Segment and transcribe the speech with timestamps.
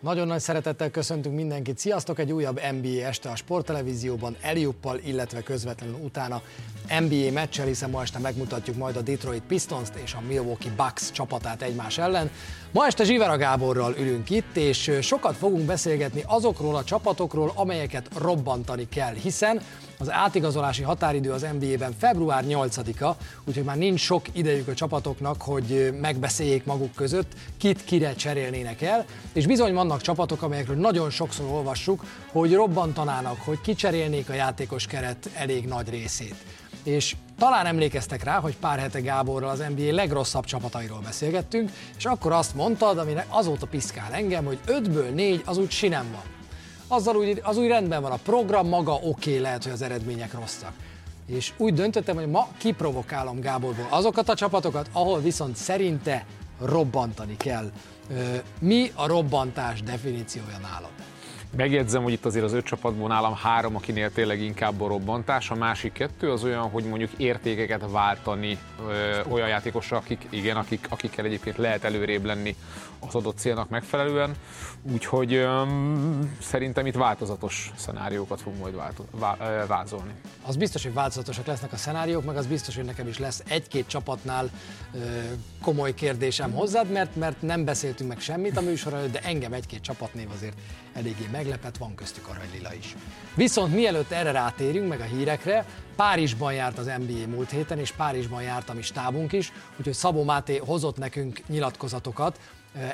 [0.00, 1.78] Nagyon nagy szeretettel köszöntünk mindenkit.
[1.78, 2.18] Sziasztok!
[2.18, 6.42] Egy újabb NBA este a sporttelevízióban, Eliuppal, illetve közvetlenül utána
[6.88, 11.62] NBA meccsel, hiszen ma este megmutatjuk majd a Detroit Pistons-t és a Milwaukee Bucks csapatát
[11.62, 12.30] egymás ellen.
[12.72, 18.88] Ma este Zsivera Gáborral ülünk itt, és sokat fogunk beszélgetni azokról a csapatokról, amelyeket robbantani
[18.88, 19.60] kell, hiszen
[19.98, 23.10] az átigazolási határidő az NBA-ben február 8-a,
[23.44, 29.04] úgyhogy már nincs sok idejük a csapatoknak, hogy megbeszéljék maguk között, kit kire cserélnének el,
[29.32, 35.30] és bizony vannak csapatok, amelyekről nagyon sokszor olvassuk, hogy robbantanának, hogy kicserélnék a játékos keret
[35.34, 36.34] elég nagy részét.
[36.86, 42.32] És talán emlékeztek rá, hogy pár hete Gáborral az NBA legrosszabb csapatairól beszélgettünk, és akkor
[42.32, 46.34] azt mondtad, ami azóta piszkál engem, hogy 5-ből 4 az úgy sinem van
[46.88, 50.32] azzal úgy, az úgy rendben van, a program maga oké, okay, lehet, hogy az eredmények
[50.34, 50.72] rosszak.
[51.26, 56.26] És úgy döntöttem, hogy ma kiprovokálom Gáborból azokat a csapatokat, ahol viszont szerinte
[56.60, 57.70] robbantani kell.
[58.60, 60.95] Mi a robbantás definíciója nálad?
[61.56, 65.54] Megjegyzem, hogy itt azért az öt csapatból nálam három, akinél tényleg inkább a robbantás, a
[65.54, 71.24] másik kettő az olyan, hogy mondjuk értékeket váltani ö, olyan játékosra, akik, igen, akik, akikkel
[71.24, 72.56] egyébként lehet előrébb lenni
[73.00, 74.34] az adott célnak megfelelően.
[74.92, 75.62] Úgyhogy ö,
[76.40, 80.12] szerintem itt változatos szenáriókat fogunk majd válto, vá, ö, vázolni.
[80.46, 83.86] Az biztos, hogy változatosak lesznek a szenáriók, meg az biztos, hogy nekem is lesz egy-két
[83.86, 84.50] csapatnál
[84.94, 84.98] ö,
[85.62, 89.80] komoly kérdésem hozzád, mert, mert nem beszéltünk meg semmit a műsor előtt, de engem egy-két
[89.80, 90.56] csapatnév azért
[90.92, 92.96] eléggé meglepett, van köztük aranylila is.
[93.34, 98.42] Viszont mielőtt erre rátérünk, meg a hírekre, Párizsban járt az NBA múlt héten, és Párizsban
[98.42, 102.38] járt a mi stábunk is, úgyhogy Szabó Máté hozott nekünk nyilatkozatokat,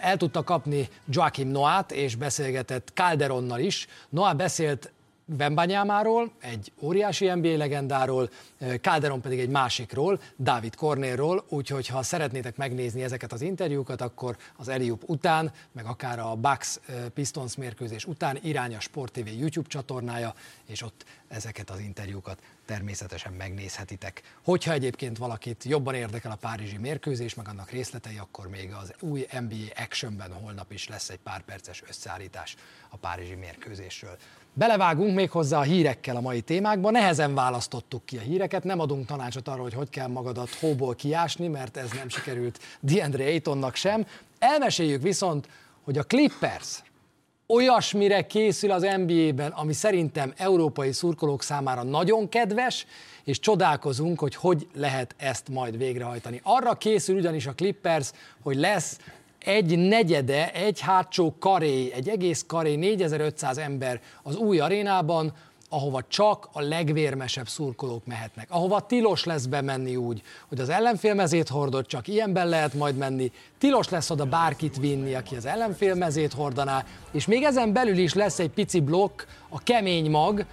[0.01, 3.87] el tudta kapni Joachim Noát, és beszélgetett Calderonnal is.
[4.09, 4.93] Noah beszélt
[5.25, 8.31] Vembanyámáról, egy óriási NBA legendáról,
[8.81, 14.69] Calderon pedig egy másikról, David Cornélról, úgyhogy ha szeretnétek megnézni ezeket az interjúkat, akkor az
[14.69, 16.79] Eliup után, meg akár a Bucks
[17.15, 20.35] Pistons mérkőzés után irány a Sport TV YouTube csatornája,
[20.67, 24.23] és ott ezeket az interjúkat természetesen megnézhetitek.
[24.45, 29.27] Hogyha egyébként valakit jobban érdekel a párizsi mérkőzés, meg annak részletei, akkor még az új
[29.31, 32.57] NBA Actionben holnap is lesz egy pár perces összeállítás
[32.89, 34.17] a párizsi mérkőzésről.
[34.55, 36.91] Belevágunk még hozzá a hírekkel a mai témákba.
[36.91, 41.49] Nehezen választottuk ki a híreket, nem adunk tanácsot arról, hogy hogy kell magadat hóból kiásni,
[41.49, 44.07] mert ez nem sikerült DeAndre Aytonnak sem.
[44.39, 45.49] Elmeséljük viszont,
[45.85, 46.83] hogy a Clippers
[47.47, 52.87] olyasmire készül az NBA-ben, ami szerintem európai szurkolók számára nagyon kedves,
[53.25, 56.41] és csodálkozunk, hogy hogy lehet ezt majd végrehajtani.
[56.43, 58.11] Arra készül ugyanis a Clippers,
[58.43, 58.99] hogy lesz
[59.45, 65.33] egy negyede, egy hátsó karé, egy egész karé, 4500 ember az új arénában,
[65.69, 68.47] ahova csak a legvérmesebb szurkolók mehetnek.
[68.51, 73.89] Ahova tilos lesz bemenni úgy, hogy az ellenfélmezét hordott, csak ilyenben lehet majd menni, tilos
[73.89, 78.51] lesz oda bárkit vinni, aki az ellenfélmezét hordaná, és még ezen belül is lesz egy
[78.51, 80.45] pici blokk, a kemény mag,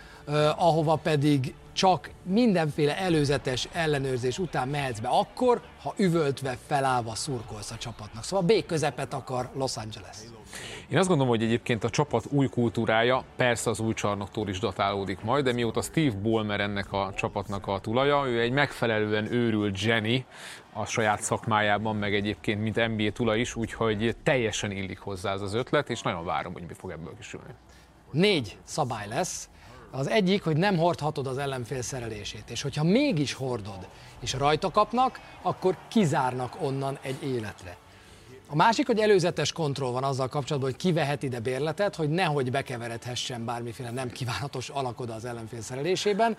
[0.57, 7.75] ahova pedig csak mindenféle előzetes ellenőrzés után mehetsz be akkor, ha üvöltve felállva szurkolsz a
[7.75, 8.23] csapatnak.
[8.23, 10.18] Szóval B közepet akar Los Angeles.
[10.89, 15.22] Én azt gondolom, hogy egyébként a csapat új kultúrája persze az új csarnoktól is datálódik
[15.22, 20.25] majd, de mióta Steve Ballmer ennek a csapatnak a tulaja, ő egy megfelelően őrült Jenny
[20.73, 25.53] a saját szakmájában, meg egyébként mint NBA tula is, úgyhogy teljesen illik hozzá ez az
[25.53, 27.53] ötlet, és nagyon várom, hogy mi fog ebből kisülni.
[28.12, 29.50] Négy szabály lesz,
[29.91, 33.88] az egyik, hogy nem hordhatod az ellenfél szerelését, és hogyha mégis hordod,
[34.19, 37.77] és rajta kapnak, akkor kizárnak onnan egy életre.
[38.51, 42.51] A másik, hogy előzetes kontroll van azzal kapcsolatban, hogy ki vehet ide bérletet, hogy nehogy
[42.51, 46.38] bekeveredhessen bármiféle nem kívánatos alakoda az ellenfél szerelésében.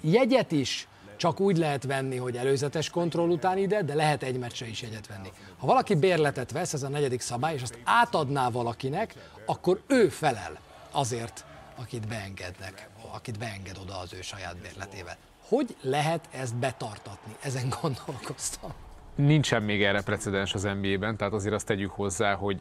[0.00, 4.66] Jegyet is csak úgy lehet venni, hogy előzetes kontroll után ide, de lehet egy meccsre
[4.66, 5.32] is jegyet venni.
[5.58, 9.14] Ha valaki bérletet vesz, ez a negyedik szabály, és azt átadná valakinek,
[9.46, 10.58] akkor ő felel
[10.90, 11.44] azért,
[11.76, 15.16] akit beengednek, akit beenged oda az ő saját bérletével.
[15.48, 17.36] Hogy lehet ezt betartatni?
[17.42, 18.72] Ezen gondolkoztam.
[19.14, 22.60] Nincsen még erre precedens az NBA-ben, tehát azért azt tegyük hozzá, hogy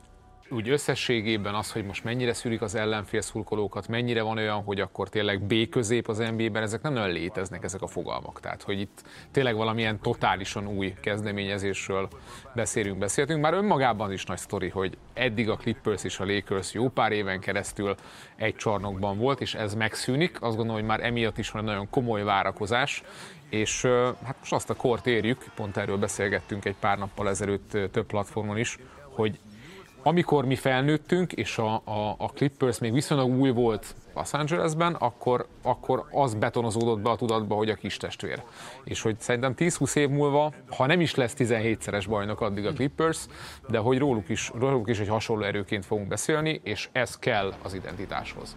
[0.52, 5.10] úgy összességében az, hogy most mennyire szűrik az ellenfél szurkolókat, mennyire van olyan, hogy akkor
[5.10, 8.40] tényleg B közép az NBA-ben, ezek nem nagyon léteznek ezek a fogalmak.
[8.40, 12.08] Tehát, hogy itt tényleg valamilyen totálisan új kezdeményezésről
[12.56, 13.42] beszélünk, beszéltünk.
[13.42, 17.40] Már önmagában is nagy sztori, hogy eddig a Clippers és a Lakers jó pár éven
[17.40, 17.96] keresztül
[18.36, 20.42] egy csarnokban volt, és ez megszűnik.
[20.42, 23.04] Azt gondolom, hogy már emiatt is van egy nagyon komoly várakozás,
[23.50, 23.82] és
[24.24, 28.58] hát most azt a kort érjük, pont erről beszélgettünk egy pár nappal ezelőtt több platformon
[28.58, 28.78] is,
[29.10, 29.40] hogy
[30.04, 35.48] amikor mi felnőttünk, és a, a, a Clippers még viszonylag új volt Los Angelesben, akkor,
[35.62, 38.44] akkor az betonozódott be a tudatba, hogy a kis testvér.
[38.84, 43.26] És hogy szerintem 10-20 év múlva, ha nem is lesz 17-szeres bajnok addig a Clippers,
[43.70, 47.74] de hogy róluk is, róluk is egy hasonló erőként fogunk beszélni, és ez kell az
[47.74, 48.56] identitáshoz.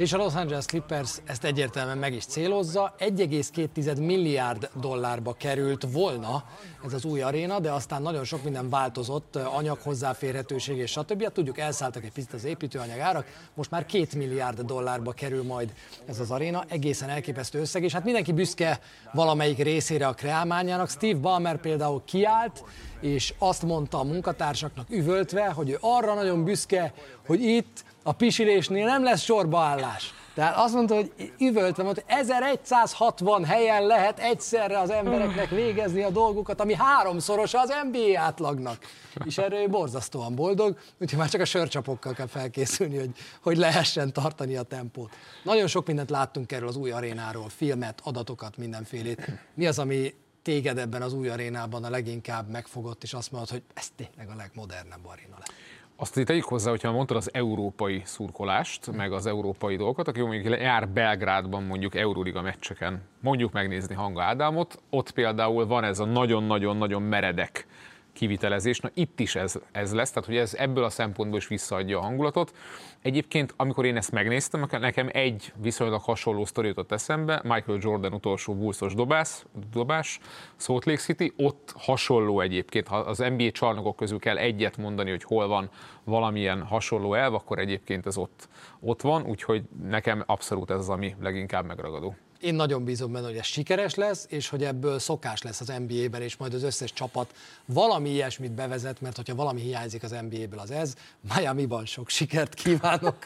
[0.00, 2.94] És a Los Angeles Clippers ezt egyértelműen meg is célozza.
[2.98, 6.44] 1,2 milliárd dollárba került volna
[6.84, 11.22] ez az új aréna, de aztán nagyon sok minden változott, anyag hozzáférhetőség és stb.
[11.22, 15.72] Hát tudjuk, elszálltak egy picit az építőanyag árak, most már 2 milliárd dollárba kerül majd
[16.06, 18.80] ez az aréna, egészen elképesztő összeg, és hát mindenki büszke
[19.12, 20.90] valamelyik részére a kreálmányának.
[20.90, 22.64] Steve Ballmer például kiállt,
[23.00, 26.92] és azt mondta a munkatársaknak üvöltve, hogy ő arra nagyon büszke,
[27.26, 30.14] hogy itt a pisilésnél nem lesz sorbaállás.
[30.34, 36.10] Tehát azt mondta, hogy üvöltve mondta, hogy 1160 helyen lehet egyszerre az embereknek végezni a
[36.10, 38.78] dolgukat, ami háromszoros az NBA átlagnak.
[39.24, 43.10] És erről borzasztóan boldog, úgyhogy már csak a sörcsapokkal kell felkészülni, hogy,
[43.42, 45.12] hogy lehessen tartani a tempót.
[45.44, 49.30] Nagyon sok mindent láttunk erről az új arénáról, filmet, adatokat, mindenfélét.
[49.54, 53.62] Mi az, ami téged ebben az új arénában a leginkább megfogott, és azt mondod, hogy
[53.74, 55.52] ez tényleg a legmodernebb aréna lett?
[56.00, 60.60] Azt itt tegyük hozzá, hogyha mondtad az európai szurkolást, meg az európai dolgokat, aki mondjuk
[60.60, 67.02] jár Belgrádban mondjuk Euróliga meccseken, mondjuk megnézni Hanga Ádámot, ott például van ez a nagyon-nagyon-nagyon
[67.02, 67.66] meredek
[68.12, 68.80] kivitelezés.
[68.80, 72.02] Na itt is ez, ez lesz, tehát hogy ez ebből a szempontból is visszaadja a
[72.02, 72.54] hangulatot.
[73.02, 78.54] Egyébként, amikor én ezt megnéztem, nekem egy viszonylag hasonló sztori jutott eszembe, Michael Jordan utolsó
[78.54, 80.20] bulszos dobás, dobás,
[80.56, 85.22] Salt Lake City, ott hasonló egyébként, ha az NBA csarnokok közül kell egyet mondani, hogy
[85.22, 85.70] hol van
[86.04, 88.48] valamilyen hasonló elv, akkor egyébként ez ott,
[88.80, 92.14] ott van, úgyhogy nekem abszolút ez az, ami leginkább megragadó.
[92.40, 96.22] Én nagyon bízom benne, hogy ez sikeres lesz, és hogy ebből szokás lesz az NBA-ben,
[96.22, 97.34] és majd az összes csapat
[97.64, 100.94] valami ilyesmit bevezet, mert hogyha valami hiányzik az NBA-ből, az ez.
[101.34, 103.16] Miami-ban sok sikert kívánok.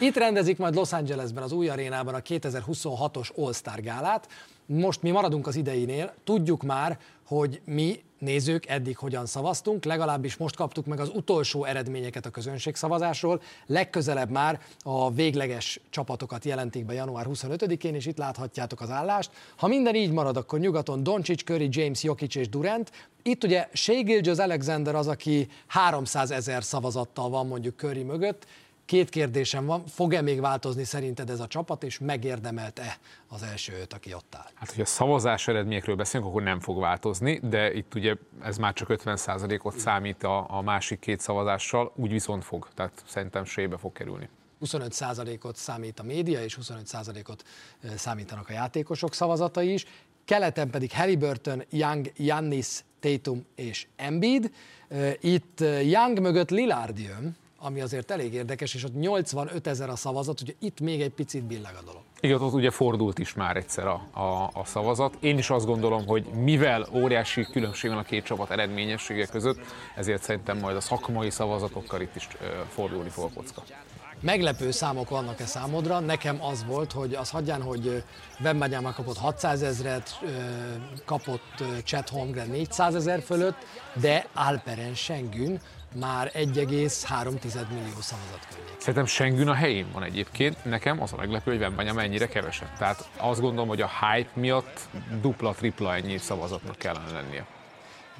[0.00, 4.28] Itt rendezik majd Los Angelesben, az új arénában a 2026-os All-Star gálát.
[4.66, 6.98] Most mi maradunk az ideinél, tudjuk már,
[7.32, 13.42] hogy mi nézők eddig hogyan szavaztunk, legalábbis most kaptuk meg az utolsó eredményeket a közönségszavazásról,
[13.66, 19.30] legközelebb már a végleges csapatokat jelentik be január 25-én, és itt láthatjátok az állást.
[19.56, 22.90] Ha minden így marad, akkor nyugaton Doncic, Curry, James, Jokic és Durant,
[23.22, 28.46] itt ugye Shea Gilgis Alexander az, aki 300 ezer szavazattal van mondjuk Curry mögött,
[28.84, 32.96] Két kérdésem van, fog-e még változni szerinted ez a csapat, és megérdemelt-e
[33.28, 34.50] az első öt, aki ott áll?
[34.54, 38.72] Hát, hogy a szavazás eredményekről beszélünk, akkor nem fog változni, de itt ugye ez már
[38.72, 43.92] csak 50%-ot számít a, a másik két szavazással, úgy viszont fog, tehát szerintem sébe fog
[43.92, 44.28] kerülni.
[44.64, 47.44] 25%-ot számít a média, és 25%-ot
[47.96, 49.84] számítanak a játékosok szavazatai is.
[50.24, 54.52] Keleten pedig Halliburton, Young, Jannis, Tatum és Embiid.
[55.20, 60.40] Itt Young mögött Lillard jön, ami azért elég érdekes, és ott 85 ezer a szavazat,
[60.40, 62.00] ugye itt még egy picit billeg a dolog.
[62.20, 65.16] Igen, ott ugye fordult is már egyszer a, a, a szavazat.
[65.20, 69.58] Én is azt gondolom, hogy mivel óriási különbség van a két csapat eredményessége között,
[69.96, 72.28] ezért szerintem majd a szakmai szavazatokkal itt is
[72.68, 73.62] fordulni fog a kocka.
[74.20, 76.00] Meglepő számok vannak-e számodra?
[76.00, 78.04] Nekem az volt, hogy az hagyján, hogy
[78.40, 80.20] Wembanyama kapott 600 ezeret,
[81.04, 83.56] kapott Chet Holmgren 400 ezer fölött,
[84.00, 85.60] de Alperen Sengün
[85.94, 88.74] már 1,3 millió szavazat környék.
[88.78, 90.64] Szerintem Sengün a helyén van egyébként.
[90.64, 92.72] Nekem az a meglepő, hogy Wembanyama mennyire keveset.
[92.78, 94.80] Tehát azt gondolom, hogy a hype miatt
[95.20, 97.46] dupla-tripla ennyi szavazatnak kellene lennie.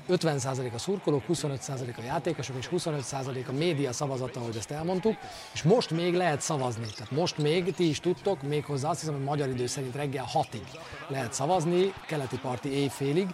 [0.08, 5.16] 50% a szurkolók, 25% a játékosok és 25% a média szavazata, ahogy ezt elmondtuk,
[5.52, 6.86] és most még lehet szavazni.
[6.96, 10.78] Tehát most még, ti is tudtok, méghozzá azt hiszem, hogy magyar idő szerint reggel 6-ig
[11.08, 13.28] lehet szavazni, keleti parti éjfélig,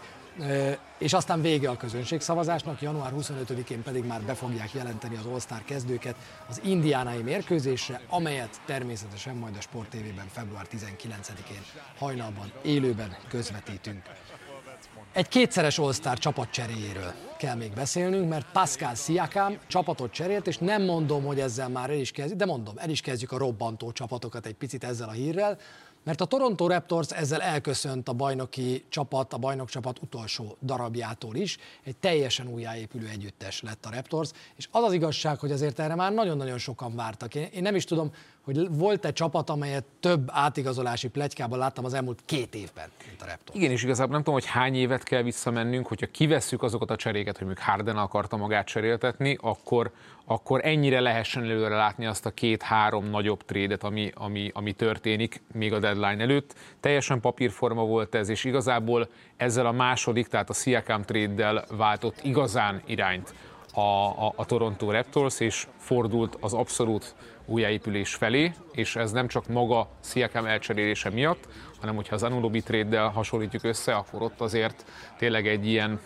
[0.99, 6.17] és aztán vége a közönségszavazásnak, január 25-én pedig már be fogják jelenteni az All-Star kezdőket
[6.49, 11.63] az indiánai mérkőzésre, amelyet természetesen majd a Sport TV-ben február 19-én
[11.99, 14.03] hajnalban élőben közvetítünk.
[15.13, 20.83] Egy kétszeres All-Star csapat cseréjéről kell még beszélnünk, mert Pascal Siakam csapatot cserélt, és nem
[20.83, 24.47] mondom, hogy ezzel már el is kezdjük, de mondom, el is kezdjük a robbantó csapatokat
[24.47, 25.59] egy picit ezzel a hírrel,
[26.09, 31.57] mert a Toronto Raptors ezzel elköszönt a bajnoki csapat, a bajnokcsapat utolsó darabjától is.
[31.85, 36.13] Egy teljesen újjáépülő együttes lett a Raptors, és az az igazság, hogy azért erre már
[36.13, 37.35] nagyon-nagyon sokan vártak.
[37.35, 38.11] Én, én nem is tudom,
[38.45, 43.59] hogy volt-e csapat, amelyet több átigazolási plegykában láttam az elmúlt két évben, mint a Raptors.
[43.59, 47.39] Igen, és igazából nem tudom, hogy hány évet kell visszamennünk, hogyha kivesszük azokat a cseréket,
[47.39, 49.93] hogy még Harden akarta magát cseréltetni, akkor,
[50.31, 55.73] akkor ennyire lehessen előre látni azt a két-három nagyobb trédet, ami, ami, ami történik még
[55.73, 56.55] a deadline előtt.
[56.81, 62.83] Teljesen papírforma volt ez, és igazából ezzel a második, tehát a Siakam trade váltott igazán
[62.87, 63.35] irányt
[63.75, 67.15] a, a, a Toronto Raptors, és fordult az abszolút
[67.47, 71.49] újjáépülés felé, és ez nem csak maga Siakam elcserélése miatt,
[71.81, 74.85] hanem hogyha az Anunobi trade hasonlítjuk össze, akkor ott azért
[75.19, 76.01] tényleg egy ilyen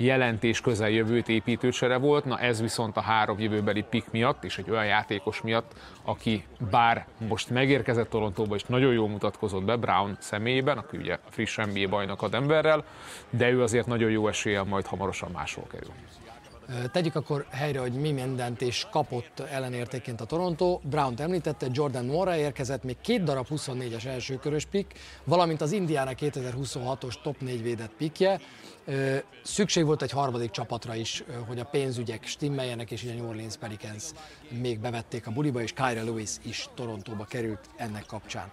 [0.00, 4.86] jelentés közeljövőt építőcsere volt, na ez viszont a három jövőbeli pick miatt, és egy olyan
[4.86, 10.96] játékos miatt, aki bár most megérkezett Torontóba, és nagyon jól mutatkozott be Brown személyében, aki
[10.96, 12.84] ugye friss NBA bajnok a Denverrel,
[13.30, 15.92] de ő azért nagyon jó eséllyel majd hamarosan máshol kerül.
[16.92, 20.80] Tegyük akkor helyre, hogy mi mindent és kapott ellenértéként a Toronto.
[20.82, 27.14] Brown említette, Jordan Mora érkezett, még két darab 24-es elsőkörös pick, valamint az Indiana 2026-os
[27.22, 28.40] top 4 védett pickje.
[29.42, 34.04] Szükség volt egy harmadik csapatra is, hogy a pénzügyek stimmeljenek, és ugye New Orleans Pelicans
[34.48, 38.50] még bevették a buliba, és Kyra Lewis is Torontóba került ennek kapcsán.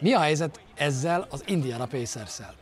[0.00, 2.54] Mi a helyzet ezzel az Indiana Pacers-szel?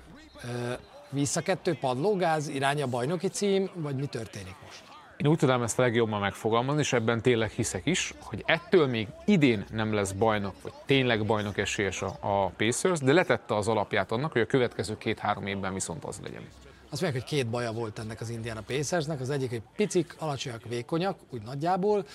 [1.10, 4.82] Vissza kettő padlógáz, irány a bajnoki cím, vagy mi történik most?
[5.16, 9.08] Én úgy tudom ezt a legjobban megfogalmazni, és ebben tényleg hiszek is, hogy ettől még
[9.24, 14.12] idén nem lesz bajnok, vagy tényleg bajnok esélyes a, a Pacers, de letette az alapját
[14.12, 16.42] annak, hogy a következő két-három évben viszont az legyen.
[16.90, 19.20] Azt mondják, hogy két baja volt ennek az Indiana Pacersnek.
[19.20, 22.06] Az egyik, hogy picik, alacsonyak, vékonyak, úgy nagyjából.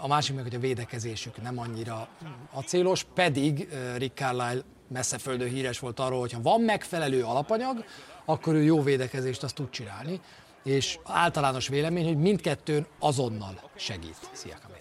[0.00, 2.08] A másik meg, hogy a védekezésük nem annyira
[2.52, 7.84] acélos, pedig Rick Carlisle messzeföldő híres volt arról, hogy ha van megfelelő alapanyag,
[8.30, 10.20] akkor ő jó védekezést azt tud csinálni,
[10.62, 14.79] és általános vélemény, hogy mindkettőn azonnal segít Sziakam.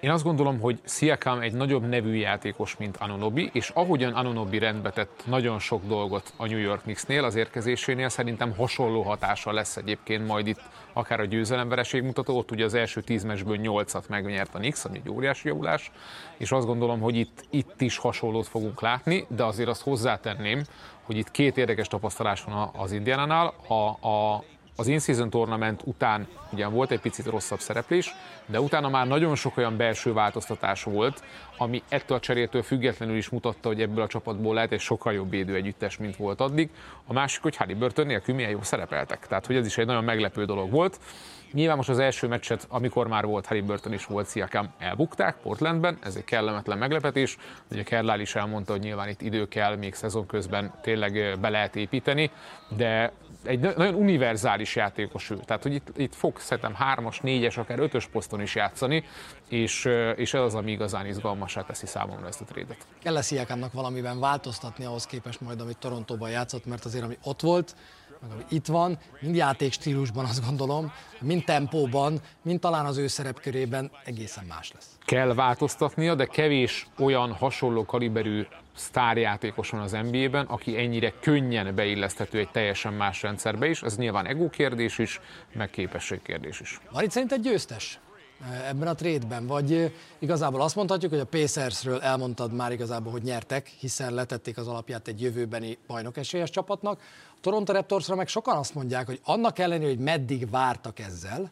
[0.00, 4.90] Én azt gondolom, hogy Siakam egy nagyobb nevű játékos, mint Anunobi, és ahogyan Anunobi rendbe
[4.90, 10.26] tett nagyon sok dolgot a New York Knicksnél az érkezésénél, szerintem hasonló hatása lesz egyébként
[10.26, 10.60] majd itt
[10.92, 15.00] akár a győzelemvereség mutató, ott ugye az első tíz meccsből nyolcat megnyert a Knicks, ami
[15.04, 15.90] egy óriási javulás,
[16.36, 20.62] és azt gondolom, hogy itt, itt is hasonlót fogunk látni, de azért azt hozzátenném,
[21.02, 23.54] hogy itt két érdekes tapasztalás van az Indiánánál.
[23.68, 24.44] A, a,
[24.76, 28.14] az in-season tournament után ugyan volt egy picit rosszabb szereplés,
[28.46, 31.22] de utána már nagyon sok olyan belső változtatás volt,
[31.58, 35.30] ami ettől a cserétől függetlenül is mutatta, hogy ebből a csapatból lehet egy sokkal jobb
[35.30, 36.70] védő együttes, mint volt addig.
[37.06, 39.26] A másik, hogy Halliburton nélkül milyen jól szerepeltek.
[39.26, 41.00] Tehát, hogy ez is egy nagyon meglepő dolog volt.
[41.52, 45.98] Nyilván most az első meccset, amikor már volt Harry Burton is volt Siakam, elbukták Portlandben,
[46.02, 47.36] ez egy kellemetlen meglepetés.
[47.70, 51.76] Ugye Kerlál is elmondta, hogy nyilván itt idő kell, még szezon közben tényleg be lehet
[51.76, 52.30] építeni,
[52.76, 53.12] de
[53.42, 55.36] egy nagyon univerzális játékos ő.
[55.44, 59.04] Tehát, hogy itt, itt fog szerintem hármas, négyes, akár ötös poszton is játszani,
[59.48, 62.86] és, és ez az, ami igazán izgalmasá teszi számomra ezt a trédet.
[63.02, 67.76] Kell-e Sziakámnak valamiben változtatni ahhoz képest majd, amit Torontóban játszott, mert azért, ami ott volt,
[68.48, 74.72] itt van, mind játékstílusban azt gondolom, mind tempóban, mind talán az ő szerepkörében egészen más
[74.72, 74.98] lesz.
[75.04, 82.38] Kell változtatnia, de kevés olyan hasonló kaliberű sztárjátékos van az NBA-ben, aki ennyire könnyen beilleszthető
[82.38, 83.82] egy teljesen más rendszerbe is.
[83.82, 85.20] Ez nyilván ego kérdés is,
[85.52, 86.80] meg képesség kérdés is.
[86.90, 87.98] Marit szerinted győztes?
[88.68, 93.66] Ebben a trédben, vagy igazából azt mondhatjuk, hogy a Pacersről elmondtad már igazából, hogy nyertek,
[93.66, 97.00] hiszen letették az alapját egy jövőbeni bajnok esélyes csapatnak.
[97.28, 101.50] A Toronto Raptorsra meg sokan azt mondják, hogy annak ellenére, hogy meddig vártak ezzel,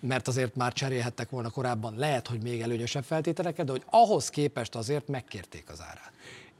[0.00, 4.74] mert azért már cserélhettek volna korábban, lehet, hogy még előnyösebb feltételeket, de hogy ahhoz képest
[4.74, 6.12] azért megkérték az árát.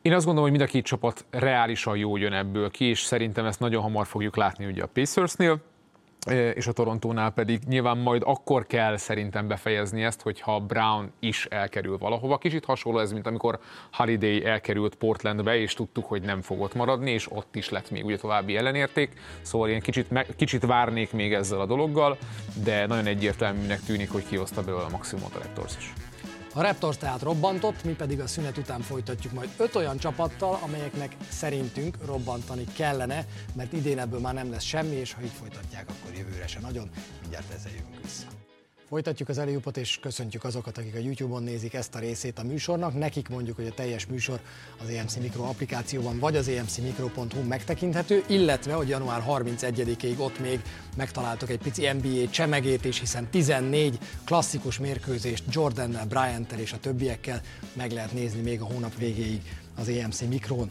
[0.02, 3.46] Én azt gondolom, hogy mind a két csapat reálisan jó jön ebből ki, és szerintem
[3.46, 5.62] ezt nagyon hamar fogjuk látni ugye a Pacersnél
[6.54, 11.98] és a Torontónál pedig nyilván majd akkor kell szerintem befejezni ezt, hogyha Brown is elkerül
[11.98, 12.38] valahova.
[12.38, 13.58] Kicsit hasonló ez, mint amikor
[13.92, 18.16] Holiday elkerült Portlandbe, és tudtuk, hogy nem fogott maradni, és ott is lett még ugye
[18.16, 19.12] további ellenérték.
[19.42, 22.16] Szóval én kicsit, kicsit várnék még ezzel a dologgal,
[22.64, 25.92] de nagyon egyértelműnek tűnik, hogy kihozta belőle a maximumot a Raptors is.
[26.54, 31.16] A Raptors tehát robbantott, mi pedig a szünet után folytatjuk majd öt olyan csapattal, amelyeknek
[31.28, 36.16] szerintünk robbantani kellene, mert idén ebből már nem lesz semmi, és ha így folytatják, akkor
[36.16, 36.90] jövőre se nagyon.
[37.20, 38.39] Mindjárt ezzel jövünk vissza.
[38.90, 42.98] Folytatjuk az előjúpot, és köszöntjük azokat, akik a YouTube-on nézik ezt a részét a műsornak.
[42.98, 44.40] Nekik mondjuk, hogy a teljes műsor
[44.82, 50.60] az EMC Mikro applikációban vagy az emcmikro.hu megtekinthető, illetve, hogy január 31-ig ott még
[50.96, 57.40] megtaláltok egy pici NBA csemegét is, hiszen 14 klasszikus mérkőzést Jordannel, Bryant-tel és a többiekkel
[57.72, 59.40] meg lehet nézni még a hónap végéig
[59.76, 60.70] az EMC Mikron.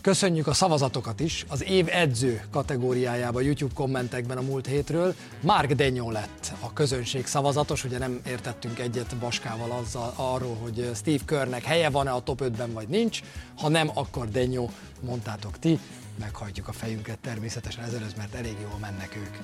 [0.00, 1.44] Köszönjük a szavazatokat is.
[1.48, 7.84] Az év edző kategóriájában YouTube kommentekben a múlt hétről Mark Denyó lett a közönség szavazatos,
[7.84, 12.72] ugye nem értettünk egyet Baskával azzal arról, hogy Steve Körnek helye van-e a top 5-ben
[12.72, 13.20] vagy nincs,
[13.56, 15.78] ha nem, akkor Denyó, mondtátok ti,
[16.18, 19.36] meghajtjuk a fejünket természetesen ezelőtt, mert elég jól mennek ők.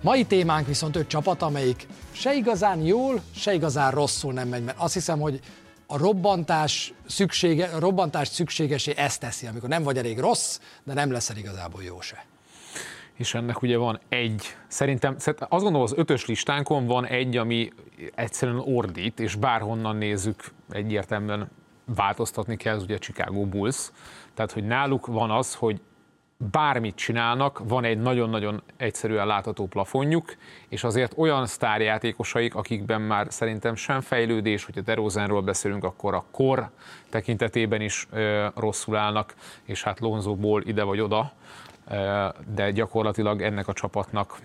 [0.00, 4.78] Mai témánk viszont öt csapat, amelyik se igazán jól, se igazán rosszul nem megy, mert
[4.78, 5.40] azt hiszem, hogy
[5.86, 11.12] a robbantás, szüksége, a robbantás szükségesé ezt teszi, amikor nem vagy elég rossz, de nem
[11.12, 12.24] leszel igazából jó se.
[13.14, 17.72] és ennek ugye van egy, szerintem, azt gondolom az ötös listánkon van egy, ami
[18.14, 21.50] egyszerűen ordít, és bárhonnan nézzük, egyértelműen
[21.94, 23.90] változtatni kell, ez ugye a Chicago Bulls.
[24.34, 25.80] Tehát, hogy náluk van az, hogy
[26.36, 30.34] bármit csinálnak, van egy nagyon-nagyon egyszerűen látható plafonjuk,
[30.68, 36.70] és azért olyan sztárjátékosaik, akikben már szerintem sem fejlődés, hogyha DeRozanról beszélünk, akkor a kor
[37.08, 41.32] tekintetében is ö, rosszul állnak, és hát Lonzóból ide vagy oda,
[41.90, 44.38] ö, de gyakorlatilag ennek a csapatnak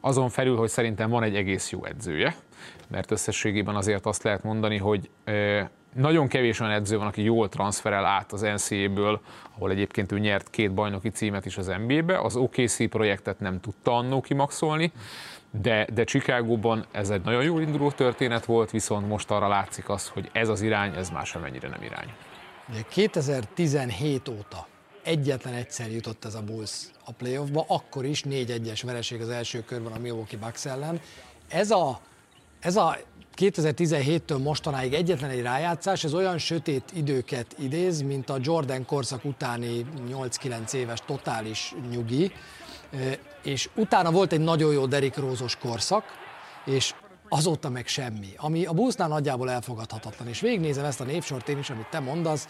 [0.00, 2.36] azon felül, hogy szerintem van egy egész jó edzője,
[2.88, 5.60] mert összességében azért azt lehet mondani, hogy ö,
[5.96, 9.20] nagyon kevés olyan edző van, aki jól transferel át az NCAA-ből,
[9.54, 12.18] ahol egyébként ő nyert két bajnoki címet is az NBA-be.
[12.18, 14.92] Az OKC projektet nem tudta annó kimaxolni,
[15.50, 20.08] de, de Chicagóban ez egy nagyon jó induló történet volt, viszont most arra látszik az,
[20.08, 22.12] hogy ez az irány, ez más mennyire nem irány.
[22.68, 24.66] Ugye 2017 óta
[25.02, 29.92] egyetlen egyszer jutott ez a Bulls a playoffba, akkor is 4-1-es vereség az első körben
[29.92, 31.00] a Milwaukee Bucks ellen.
[31.48, 32.00] Ez a,
[32.60, 32.96] ez a
[33.36, 39.86] 2017-től mostanáig egyetlen egy rájátszás, ez olyan sötét időket idéz, mint a Jordan korszak utáni
[40.10, 42.32] 8-9 éves totális nyugi,
[43.42, 46.04] és utána volt egy nagyon jó Derrick Rózos korszak,
[46.64, 46.94] és
[47.28, 50.28] azóta meg semmi, ami a Bullsnál nagyjából elfogadhatatlan.
[50.28, 52.48] És végignézem ezt a névsort én is, amit te mondasz,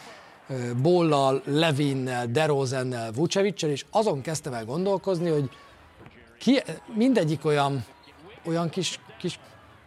[0.83, 5.51] Bollal, Levinnel, DeRozennel, Vucevicsel, és azon kezdtem el gondolkozni, hogy
[6.39, 6.63] ki,
[6.95, 7.85] mindegyik olyan,
[8.45, 9.39] olyan kis, kis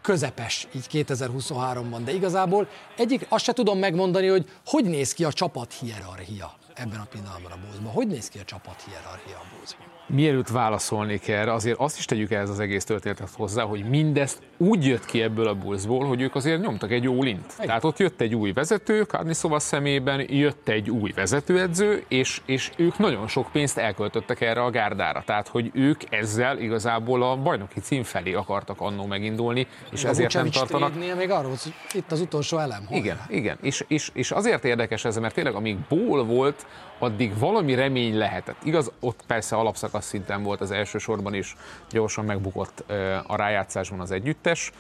[0.01, 5.33] közepes így 2023-ban, de igazából egyik, azt se tudom megmondani, hogy hogy néz ki a
[5.33, 7.91] csapat hierarchia ebben a pillanatban a búzban.
[7.91, 9.87] Hogy néz ki a csapat hierarchia a búzban?
[10.07, 14.85] Mielőtt válaszolnék erre, azért azt is tegyük ehhez az egész történetet hozzá, hogy mindezt úgy
[14.85, 17.53] jött ki ebből a buszból, hogy ők azért nyomtak egy jó lint.
[17.57, 17.65] Egy.
[17.65, 22.97] Tehát ott jött egy új vezető, Karniszova szemében, jött egy új vezetőedző, és, és ők
[22.97, 25.23] nagyon sok pénzt elköltöttek erre a gárdára.
[25.25, 30.33] Tehát, hogy ők ezzel igazából a bajnoki cím felé akartak annó megindulni, és De ezért
[30.33, 31.15] nem tartanak.
[31.17, 32.85] még arról, hogy itt az utolsó elem.
[32.85, 32.97] Hol?
[32.97, 33.57] Igen, igen.
[33.61, 36.65] És, és, és azért érdekes ez, mert tényleg amíg ból volt,
[36.99, 38.63] addig valami remény lehetett.
[38.63, 41.55] Igaz, ott persze alapszakasz szinten volt az elsősorban is,
[41.89, 42.83] gyorsan megbukott
[43.27, 44.71] a rájátszásban az együttes,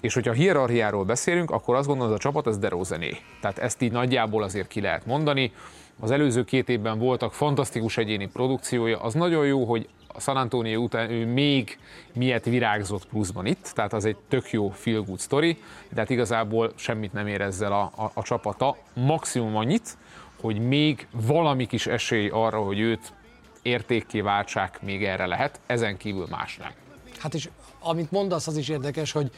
[0.00, 3.16] és hogyha hierarchiáról beszélünk, akkor azt gondolom, hogy a csapat ez DeRozené.
[3.40, 5.52] Tehát ezt így nagyjából azért ki lehet mondani.
[6.00, 9.00] Az előző két évben voltak fantasztikus egyéni produkciója.
[9.00, 11.78] Az nagyon jó, hogy a San Antonio után ő még
[12.12, 16.72] miért virágzott pluszban itt, tehát az egy tök jó feel good story, de hát igazából
[16.74, 18.76] semmit nem ér ezzel a, a, a csapata.
[18.94, 19.96] Maximum annyit,
[20.40, 23.12] hogy még valami kis esély arra, hogy őt
[23.62, 26.72] értékké váltsák, még erre lehet, ezen kívül más nem.
[27.18, 27.48] Hát és
[27.80, 29.30] amit mondasz, az is érdekes, hogy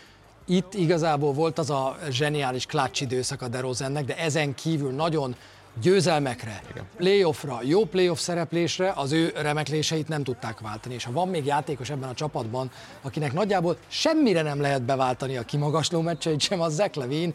[0.46, 5.34] itt igazából volt az a zseniális klács időszak a DeRozannek, de ezen kívül nagyon
[5.80, 6.84] győzelmekre, Igen.
[6.96, 10.94] playoffra, jó playoff szereplésre az ő remekléseit nem tudták váltani.
[10.94, 12.70] És ha van még játékos ebben a csapatban,
[13.02, 17.32] akinek nagyjából semmire nem lehet beváltani a kimagasló meccseit sem, az Zach Levine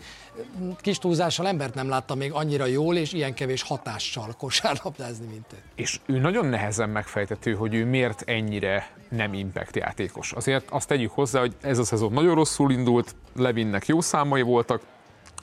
[0.81, 5.57] kis túlzással embert nem látta még annyira jól és ilyen kevés hatással kosárlabdázni, mint ő.
[5.75, 10.31] És ő nagyon nehezen megfejtető, hogy ő miért ennyire nem impact játékos.
[10.31, 14.81] Azért azt tegyük hozzá, hogy ez a szezon nagyon rosszul indult, Levinnek jó számai voltak,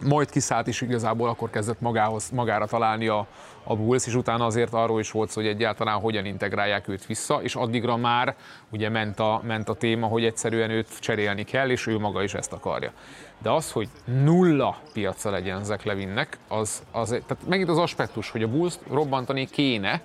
[0.01, 3.27] majd kiszállt is igazából akkor kezdett magához, magára találni a,
[3.65, 7.55] a Bulls, és utána azért arról is volt hogy egyáltalán hogyan integrálják őt vissza, és
[7.55, 8.37] addigra már
[8.71, 12.35] ugye ment a, ment a téma, hogy egyszerűen őt cserélni kell, és ő maga is
[12.35, 12.93] ezt akarja.
[13.39, 18.43] De az, hogy nulla piaca legyen Zach Levinnek, az, az, tehát megint az aspektus, hogy
[18.43, 20.03] a Bulls robbantani kéne,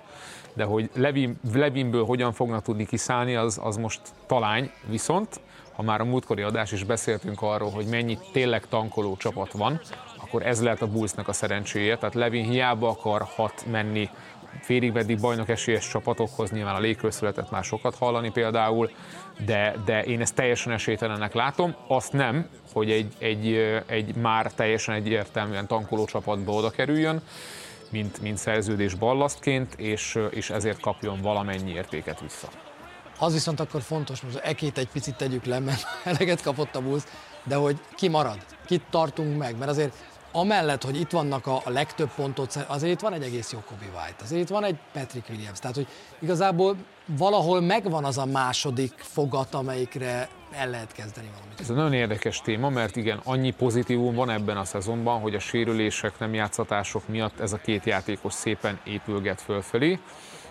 [0.54, 5.40] de hogy Levin, Levinből hogyan fognak tudni kiszállni, az, az most talány, viszont
[5.80, 9.80] ha már a múltkori adás is beszéltünk arról, hogy mennyi tényleg tankoló csapat van,
[10.16, 11.96] akkor ez lehet a Bullsnak a szerencséje.
[11.96, 14.10] Tehát Levin hiába akarhat menni
[14.60, 18.90] félig meddig bajnok esélyes csapatokhoz, nyilván a légközszületet már sokat hallani például,
[19.46, 21.74] de, de én ezt teljesen esélytelennek látom.
[21.86, 23.54] Azt nem, hogy egy, egy,
[23.86, 27.22] egy már teljesen egyértelműen tankoló csapatba oda kerüljön,
[27.90, 32.48] mint, mint szerződés ballasztként, és, és ezért kapjon valamennyi értéket vissza.
[33.22, 37.06] Az viszont akkor fontos, most ekét egy picit tegyük le, mert eleget kapott a busz,
[37.44, 39.94] de hogy ki marad, kit tartunk meg, mert azért
[40.32, 43.84] amellett, hogy itt vannak a, a legtöbb pontot, azért itt van egy egész jó Kobe
[43.84, 45.86] White, azért itt van egy Patrick Williams, tehát hogy
[46.18, 51.60] igazából valahol megvan az a második fogat, amelyikre el lehet kezdeni valamit.
[51.60, 55.38] Ez egy nagyon érdekes téma, mert igen, annyi pozitívum van ebben a szezonban, hogy a
[55.38, 59.98] sérülések, nem játszatások miatt ez a két játékos szépen épülget fölfelé.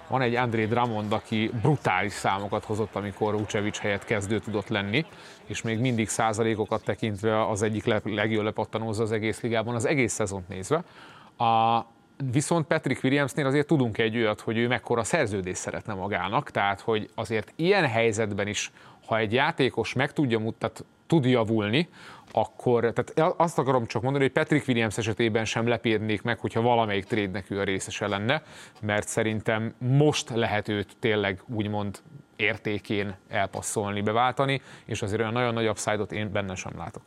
[0.10, 5.06] Van egy André Drummond, aki brutális számokat hozott, amikor Ucevic helyett kezdő tudott lenni,
[5.46, 10.48] és még mindig százalékokat tekintve az egyik legjobb lepattanózó az egész ligában, az egész szezont
[10.48, 10.84] nézve.
[11.38, 11.86] A,
[12.32, 17.10] Viszont Patrick Williamsnél azért tudunk egy olyat, hogy ő mekkora szerződés szeretne magának, tehát hogy
[17.16, 18.72] azért ilyen helyzetben is,
[19.06, 21.90] ha egy játékos meg tudja mutat, tud javulni,
[22.32, 27.06] akkor, tehát azt akarom csak mondani, hogy Patrick Williams esetében sem lepírnék meg, hogyha valamelyik
[27.06, 28.44] trade ő a részese lenne,
[28.82, 32.00] mert szerintem most lehet őt tényleg úgymond
[32.36, 37.02] értékén elpasszolni, beváltani, és azért olyan nagyon nagy upside-ot én benne sem látok.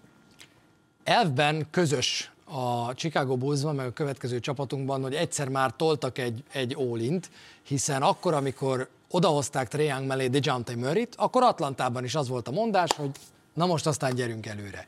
[1.05, 6.75] Elvben közös a Chicago Bullsban, meg a következő csapatunkban, hogy egyszer már toltak egy, egy
[6.79, 7.21] all
[7.63, 12.93] hiszen akkor, amikor odahozták Trae mellé DeJounte Murray-t, akkor Atlantában is az volt a mondás,
[12.93, 13.11] hogy
[13.55, 14.87] na most aztán gyerünk előre.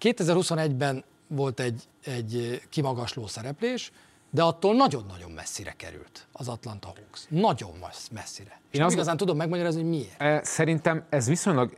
[0.00, 3.92] 2021-ben volt egy, egy kimagasló szereplés,
[4.30, 7.26] de attól nagyon-nagyon messzire került az Atlanta Hawks.
[7.28, 7.70] Nagyon
[8.12, 8.60] messzire.
[8.70, 10.22] És Én nem igazán tudom megmagyarázni, hogy miért.
[10.22, 11.76] E, szerintem ez viszonylag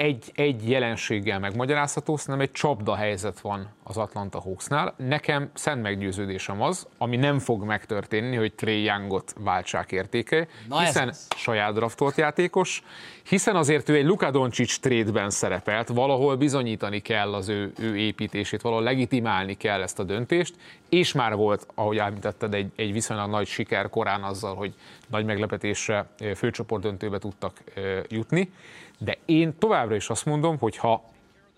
[0.00, 4.94] egy, egy jelenséggel megmagyarázható, szerintem egy csapda helyzet van az Atlanta Hawksnál.
[4.96, 11.08] Nekem szent meggyőződésem az, ami nem fog megtörténni, hogy Trey Youngot váltsák értéke, Na hiszen
[11.08, 12.82] ez saját draftolt játékos,
[13.28, 18.60] hiszen azért ő egy Luka Doncic trade-ben szerepelt, valahol bizonyítani kell az ő, ő építését,
[18.60, 20.54] valahol legitimálni kell ezt a döntést,
[20.88, 24.74] és már volt, ahogy említetted, egy, egy viszonylag nagy siker korán azzal, hogy
[25.08, 27.62] nagy meglepetésre főcsoport döntőbe tudtak
[28.08, 28.52] jutni.
[29.04, 31.02] De én továbbra is azt mondom, hogy ha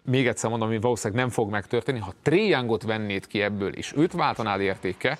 [0.04, 4.12] még egyszer mondom, hogy valószínűleg nem fog megtörténni, ha Tréjangot vennéd ki ebből, és őt
[4.12, 5.18] váltanád értéke,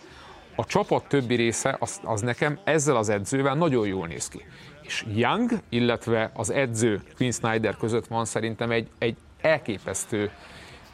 [0.57, 4.45] a csapat többi része az, az nekem ezzel az edzővel nagyon jól néz ki.
[4.83, 10.31] És Young, illetve az edző Quinn Snyder között van szerintem egy, egy elképesztő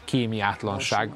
[0.05, 1.11] kémiátlanság.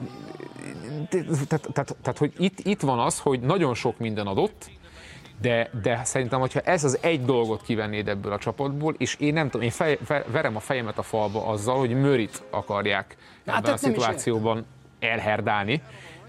[1.09, 4.71] Tehát, tehát, tehát, tehát hogy itt, itt van az, hogy nagyon sok minden adott,
[5.43, 9.51] de, de szerintem, hogyha ez az egy dolgot kivennéd ebből a csapatból, és én nem
[9.51, 13.73] tudom, én fej, fe, verem a fejemet a falba azzal, hogy Mörit akarják hát ebben
[13.73, 14.67] a szituációban
[15.01, 15.83] elherdálni.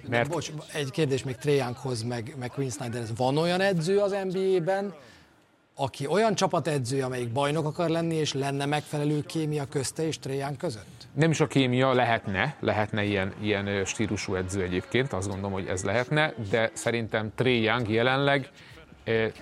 [0.08, 0.28] Mert...
[0.28, 4.94] De bocs, egy kérdés még Trajánkhoz, meg, meg Quinn Snyder, van olyan edző az NBA-ben,
[5.76, 11.08] aki olyan csapatedző, amelyik bajnok akar lenni, és lenne megfelelő kémia közte és Tréján között?
[11.14, 15.84] Nem is a kémia, lehetne, lehetne ilyen, ilyen stílusú edző egyébként, azt gondolom, hogy ez
[15.84, 18.50] lehetne, de szerintem Tréján jelenleg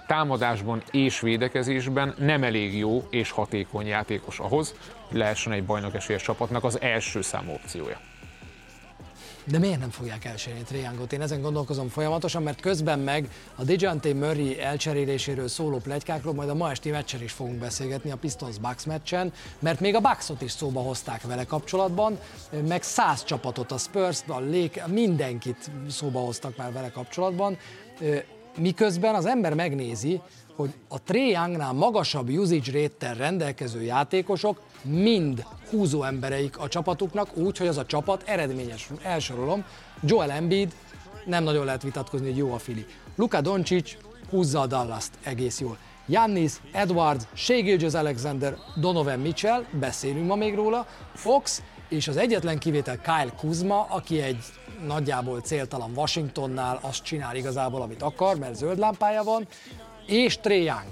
[0.07, 4.75] támadásban és védekezésben nem elég jó és hatékony játékos ahhoz,
[5.07, 7.99] hogy lehessen egy bajnok esélyes csapatnak az első számú opciója.
[9.43, 11.13] De miért nem fogják elcserélni Triangot?
[11.13, 16.53] Én ezen gondolkozom folyamatosan, mert közben meg a Dejante Murray elcseréléséről szóló plegykákról majd a
[16.53, 20.51] ma esti meccsen is fogunk beszélgetni, a Pistons Bucks meccsen, mert még a Bucksot is
[20.51, 22.19] szóba hozták vele kapcsolatban,
[22.67, 27.57] meg száz csapatot, a Spurs, a Lake, mindenkit szóba hoztak már vele kapcsolatban
[28.57, 30.21] Miközben az ember megnézi,
[30.55, 37.67] hogy a Trae magasabb usage rate rendelkező játékosok mind húzó embereik a csapatuknak, úgy, hogy
[37.67, 38.89] az a csapat eredményes.
[39.03, 39.65] Elsorolom,
[40.03, 40.73] Joel Embiid,
[41.25, 42.85] nem nagyon lehet vitatkozni, hogy jó a fili.
[43.15, 43.97] Luka Doncic
[44.29, 45.77] húzza a dallas egész jól.
[46.05, 51.61] Jannis, Edwards, Shea Alexander, Donovan Mitchell, beszélünk ma még róla, Fox,
[51.91, 54.43] és az egyetlen kivétel Kyle Kuzma, aki egy
[54.85, 59.47] nagyjából céltalan Washingtonnál azt csinál igazából, amit akar, mert zöld lámpája van,
[60.05, 60.89] és Trey Young.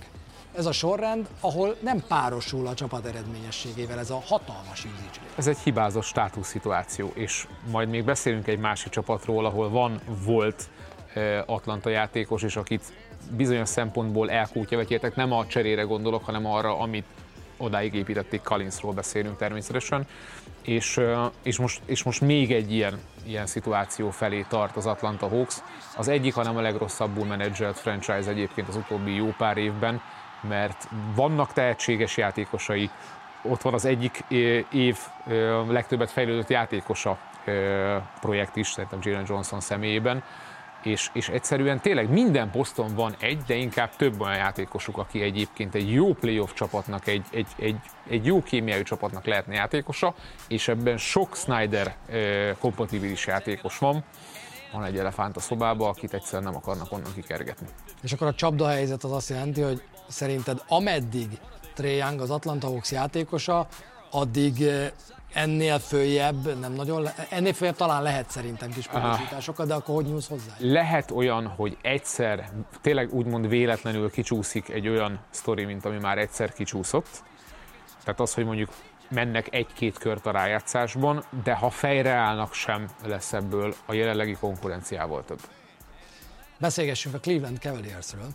[0.55, 5.57] Ez a sorrend, ahol nem párosul a csapat eredményességével ez a hatalmas usage Ez egy
[5.57, 10.69] hibázott státuszszituáció, és majd még beszélünk egy másik csapatról, ahol van, volt
[11.45, 12.83] Atlanta játékos, és akit
[13.31, 17.05] bizonyos szempontból elkútja vetjétek, nem a cserére gondolok, hanem arra, amit
[17.59, 20.07] odáig építették, Kalinsról beszélünk természetesen,
[20.61, 21.01] és,
[21.43, 25.61] és, most, és most még egy ilyen, ilyen szituáció felé tart az Atlanta Hawks.
[25.97, 30.01] Az egyik, hanem a legrosszabbul menedzselt franchise egyébként az utóbbi jó pár évben,
[30.41, 32.89] mert vannak tehetséges játékosai,
[33.41, 34.23] ott van az egyik
[34.71, 34.97] év
[35.67, 37.17] legtöbbet fejlődött játékosa
[38.21, 40.23] projekt is, szerintem Jalen Johnson személyében,
[40.83, 45.75] és, és egyszerűen tényleg minden poszton van egy, de inkább több olyan játékosuk, aki egyébként
[45.75, 50.15] egy jó playoff csapatnak, egy, egy, egy, egy jó kémiai csapatnak lehetne játékosa,
[50.47, 54.03] és ebben sok Snyder eh, kompatibilis játékos van,
[54.71, 57.67] van egy elefánt a szobába, akit egyszerűen nem akarnak onnan kikergetni.
[58.01, 61.27] És akkor a csapda helyzet az azt jelenti, hogy szerinted ameddig
[61.73, 63.67] Trae Young az Atlanta Hawks játékosa,
[64.11, 64.63] addig
[65.33, 70.05] ennél följebb nem nagyon, le, ennél följebb talán lehet szerintem kis publicitásokat, de akkor hogy
[70.05, 70.53] nyúlsz hozzá?
[70.57, 72.49] Lehet olyan, hogy egyszer,
[72.81, 77.23] tényleg úgymond véletlenül kicsúszik egy olyan sztori, mint ami már egyszer kicsúszott.
[78.03, 78.69] Tehát az, hogy mondjuk
[79.09, 85.25] mennek egy-két kört a rájátszásban, de ha fejre állnak, sem lesz ebből a jelenlegi konkurenciával
[85.25, 85.39] több.
[86.59, 88.27] Beszélgessünk a Cleveland Cavaliersről.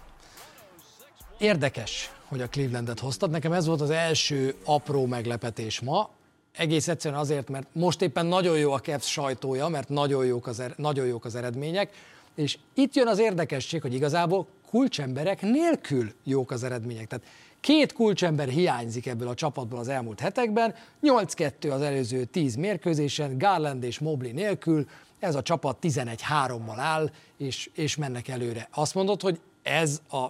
[1.38, 3.30] Érdekes, hogy a Clevelandet hoztad.
[3.30, 6.11] Nekem ez volt az első apró meglepetés ma.
[6.56, 10.60] Egész egyszerűen azért, mert most éppen nagyon jó a Cavs sajtója, mert nagyon jók az,
[10.60, 11.90] er- nagyon jók az eredmények,
[12.34, 17.06] és itt jön az érdekesség, hogy igazából kulcsemberek nélkül jók az eredmények.
[17.06, 17.24] Tehát
[17.64, 23.82] Két kulcsember hiányzik ebből a csapatból az elmúlt hetekben, 8-2 az előző 10 mérkőzésen, Garland
[23.82, 24.88] és Mobley nélkül,
[25.18, 28.68] ez a csapat 11-3-mal áll, és, és mennek előre.
[28.70, 30.26] Azt mondod, hogy ez a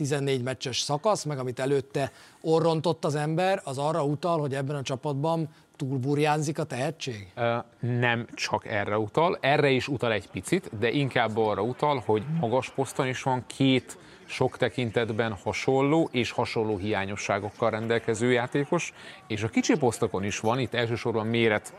[0.00, 4.82] 14 meccses szakasz, meg amit előtte orrontott az ember, az arra utal, hogy ebben a
[4.82, 7.32] csapatban túlburjánzik a tehetség?
[7.80, 12.70] Nem csak erre utal, erre is utal egy picit, de inkább arra utal, hogy magas
[12.70, 18.92] poszton is van két sok tekintetben hasonló és hasonló hiányosságokkal rendelkező játékos,
[19.26, 21.74] és a kicsi posztokon is van, itt elsősorban méret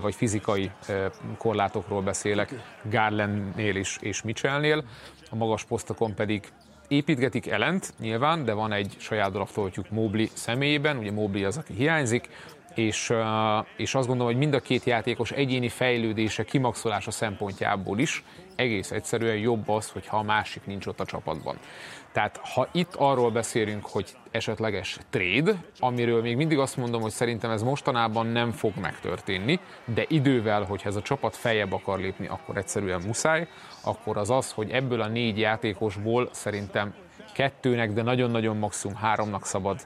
[0.00, 0.70] vagy fizikai
[1.38, 4.84] korlátokról beszélek, Garlandnél is és Mitchellnél,
[5.30, 6.52] a magas posztokon pedig
[6.90, 12.28] építgetik ellent, nyilván, de van egy saját draftoltjuk Mobley személyében, ugye Mobley az, aki hiányzik,
[12.74, 13.12] és,
[13.76, 18.24] és azt gondolom, hogy mind a két játékos egyéni fejlődése, kimaxolása szempontjából is
[18.56, 21.58] egész egyszerűen jobb az, hogyha a másik nincs ott a csapatban.
[22.12, 27.50] Tehát ha itt arról beszélünk, hogy esetleges trade, amiről még mindig azt mondom, hogy szerintem
[27.50, 32.56] ez mostanában nem fog megtörténni, de idővel, hogyha ez a csapat feljebb akar lépni, akkor
[32.56, 33.48] egyszerűen muszáj,
[33.84, 36.94] akkor az az, hogy ebből a négy játékosból szerintem
[37.40, 39.80] kettőnek, de nagyon-nagyon maximum háromnak szabad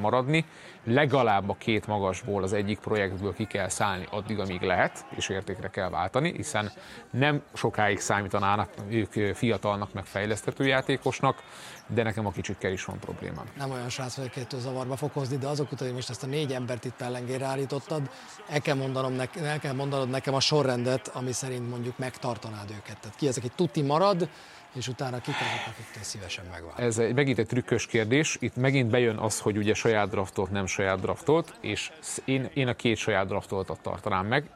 [0.00, 0.44] maradni.
[0.84, 5.68] Legalább a két magasból az egyik projektből ki kell szállni addig, amíg lehet, és értékre
[5.68, 6.70] kell váltani, hiszen
[7.10, 11.42] nem sokáig számítanának ők fiatalnak, meg fejlesztető játékosnak,
[11.86, 13.44] de nekem a kicsikkel is van problémám.
[13.56, 16.26] Nem olyan srác hogy kettő zavarba fog hozni, de azok után, hogy most ezt a
[16.26, 18.10] négy embert itt pellengére állítottad,
[18.48, 22.98] el kell, mondanom ne, el kell mondanod nekem a sorrendet, ami szerint mondjuk megtartanád őket.
[23.00, 24.28] Tehát ki az, aki tuti marad,
[24.72, 26.78] és utána kik azok, akiktől szívesen megvált.
[26.78, 28.36] Ez egy, megint egy trükkös kérdés.
[28.40, 31.90] Itt megint bejön az, hogy ugye saját draftolt, nem saját draftolt, és
[32.24, 34.50] én, én a két saját draftoltat tartanám meg.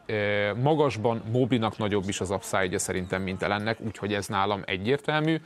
[0.63, 5.41] Magasban Moblinak nagyobb is az upside szerintem, mint Ellennek, úgyhogy ez nálam egyértelmű.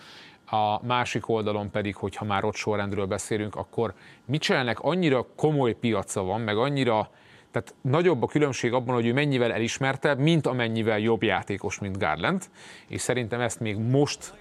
[0.51, 6.41] A másik oldalon pedig, hogyha már ott sorrendről beszélünk, akkor Mitchellnek annyira komoly piaca van,
[6.41, 7.11] meg annyira
[7.51, 12.43] tehát nagyobb a különbség abban, hogy ő mennyivel elismertebb, mint amennyivel jobb játékos, mint Garland,
[12.89, 14.35] és szerintem ezt még most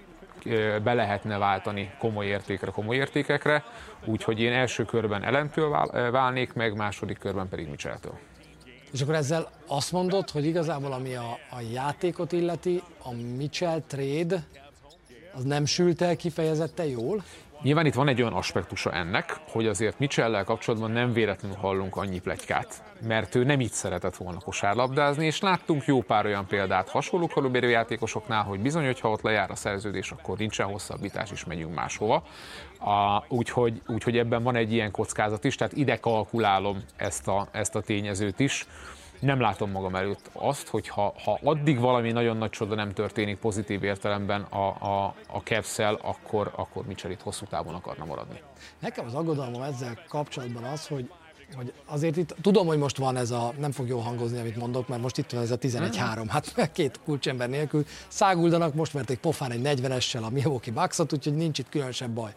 [0.82, 3.64] be lehetne váltani komoly értékre, komoly értékekre,
[4.04, 5.70] úgyhogy én első körben Ellentől
[6.10, 8.18] válnék meg, második körben pedig Mitchell-től.
[8.92, 14.44] És akkor ezzel azt mondod, hogy igazából ami a, a játékot illeti, a Mitchell trade
[15.34, 17.22] az nem sült el kifejezetten jól?
[17.62, 22.20] Nyilván itt van egy olyan aspektusa ennek, hogy azért Mitchell-lel kapcsolatban nem véletlenül hallunk annyi
[22.20, 27.26] plegykát, mert ő nem így szeretett volna kosárlabdázni, és láttunk jó pár olyan példát hasonló
[27.26, 32.22] kalibérű játékosoknál, hogy bizony, hogyha ott lejár a szerződés, akkor nincsen hosszabbítás, és megyünk máshova.
[32.78, 37.74] A, úgyhogy, úgyhogy ebben van egy ilyen kockázat is, tehát ide kalkulálom ezt a, ezt
[37.74, 38.66] a tényezőt is
[39.20, 43.38] nem látom magam előtt azt, hogy ha, ha addig valami nagyon nagy csoda nem történik
[43.38, 48.40] pozitív értelemben a, a, a caps akkor, akkor Mitchell hosszú távon akarna maradni.
[48.78, 51.10] Nekem az aggodalmam ezzel kapcsolatban az, hogy
[51.54, 54.88] hogy azért itt tudom, hogy most van ez a, nem fog jól hangozni, amit mondok,
[54.88, 59.50] mert most itt van ez a 11-3, hát két kulcsember nélkül száguldanak, most verték pofán
[59.50, 62.30] egy 40-essel a Milwaukee Bucks-ot, úgyhogy nincs itt különösebb baj.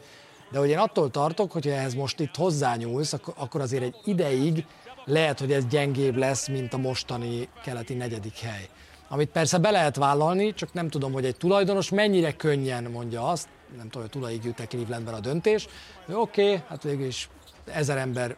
[0.52, 4.66] De hogy én attól tartok, hogy ehhez most itt hozzányúlsz, akkor azért egy ideig
[5.10, 8.70] lehet, hogy ez gyengébb lesz, mint a mostani keleti negyedik hely.
[9.08, 13.48] Amit persze be lehet vállalni, csak nem tudom, hogy egy tulajdonos mennyire könnyen mondja azt,
[13.78, 15.68] nem tudom, hogy tulajig jut-e Clevelandben a döntés,
[16.06, 17.30] de oké, okay, hát végül is
[17.66, 18.36] ezer ember,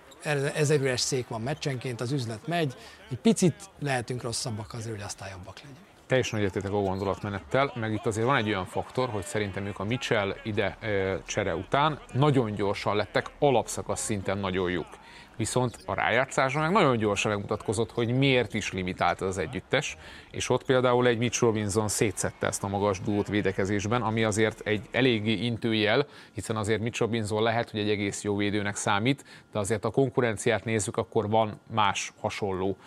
[0.56, 2.76] ezer üres szék van meccsenként, az üzlet megy,
[3.10, 5.78] egy picit lehetünk rosszabbak azért, hogy aztán jobbak legyünk.
[6.08, 9.84] Teljesen egyetértek a gondolatmenettel, meg itt azért van egy olyan faktor, hogy szerintem ők a
[9.84, 15.00] Mitchell ide e, csere után nagyon gyorsan lettek, alapszakasz szinten nagyon jók
[15.42, 19.98] viszont a rájátszásra meg nagyon gyorsan megmutatkozott, hogy miért is limitált az együttes,
[20.32, 24.82] és ott például egy Mitch Robinson szétszette ezt a magas dúlt védekezésben, ami azért egy
[24.92, 29.86] eléggé intőjel, hiszen azért Mitch Robinson lehet, hogy egy egész jó védőnek számít, de azért
[29.86, 32.78] a konkurenciát nézzük, akkor van más hasonló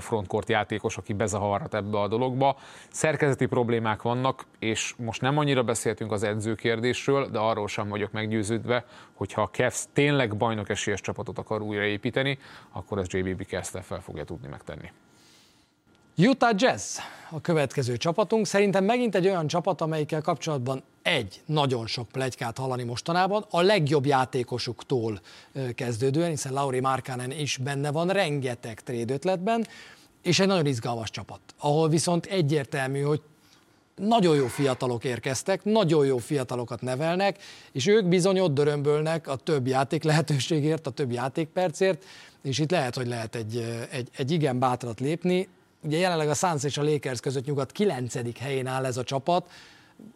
[0.00, 2.56] frontcourt játékos, aki bezavarhat ebbe a dologba.
[2.90, 8.84] Szerkezeti problémák vannak, és most nem annyira beszéltünk az edzőkérdésről, de arról sem vagyok meggyőződve,
[9.14, 12.38] hogyha a Cavs tényleg bajnok esélyes csapatot akar újraépíteni,
[12.72, 14.92] akkor ezt JB Bickerstaff fel fogja tudni megtenni.
[16.16, 16.98] Utah Jazz
[17.30, 18.46] a következő csapatunk.
[18.46, 24.06] Szerintem megint egy olyan csapat, amelyikkel kapcsolatban egy, nagyon sok plegykát hallani mostanában, a legjobb
[24.06, 25.20] játékosuktól
[25.74, 29.66] kezdődően, hiszen Lauri Markkanen is benne van, rengeteg trade ötletben,
[30.22, 33.22] és egy nagyon izgalmas csapat, ahol viszont egyértelmű, hogy
[33.98, 37.38] nagyon jó fiatalok érkeztek, nagyon jó fiatalokat nevelnek,
[37.72, 42.04] és ők bizony ott dörömbölnek a több játék lehetőségért, a több játékpercért,
[42.42, 45.48] és itt lehet, hogy lehet egy, egy, egy igen bátrat lépni.
[45.82, 48.38] Ugye jelenleg a Suns és a Lakers között nyugat 9.
[48.38, 49.50] helyén áll ez a csapat,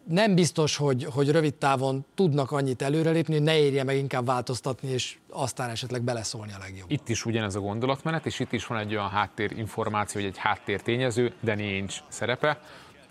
[0.03, 4.89] nem biztos, hogy, hogy rövid távon tudnak annyit előrelépni, hogy ne érje meg inkább változtatni,
[4.89, 6.91] és aztán esetleg beleszólni a legjobb.
[6.91, 11.33] Itt is ugyanez a gondolatmenet, és itt is van egy olyan háttérinformáció, vagy egy háttértényező,
[11.43, 12.59] Danny Ainge szerepe,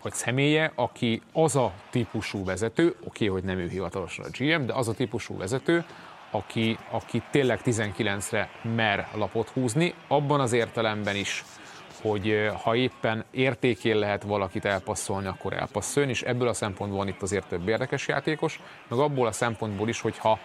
[0.03, 4.73] hogy személye, aki az a típusú vezető, oké, hogy nem ő hivatalosan a GM, de
[4.73, 5.85] az a típusú vezető,
[6.31, 11.43] aki, aki tényleg 19-re mer lapot húzni, abban az értelemben is,
[12.01, 17.21] hogy ha éppen értékén lehet valakit elpasszolni, akkor elpasszolni, és ebből a szempontból van itt
[17.21, 20.39] azért több érdekes játékos, meg abból a szempontból is, hogyha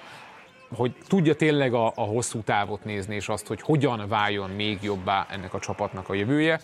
[0.76, 5.26] hogy tudja tényleg a, a hosszú távot nézni, és azt, hogy hogyan váljon még jobbá
[5.30, 6.60] ennek a csapatnak a jövője.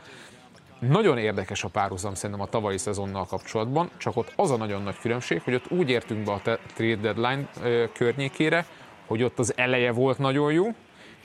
[0.79, 4.99] Nagyon érdekes a párhuzam szerintem a tavalyi szezonnal kapcsolatban, csak ott az a nagyon nagy
[4.99, 6.41] különbség, hogy ott úgy értünk be a
[6.75, 7.49] trade deadline
[7.93, 8.67] környékére,
[9.07, 10.75] hogy ott az eleje volt nagyon jó,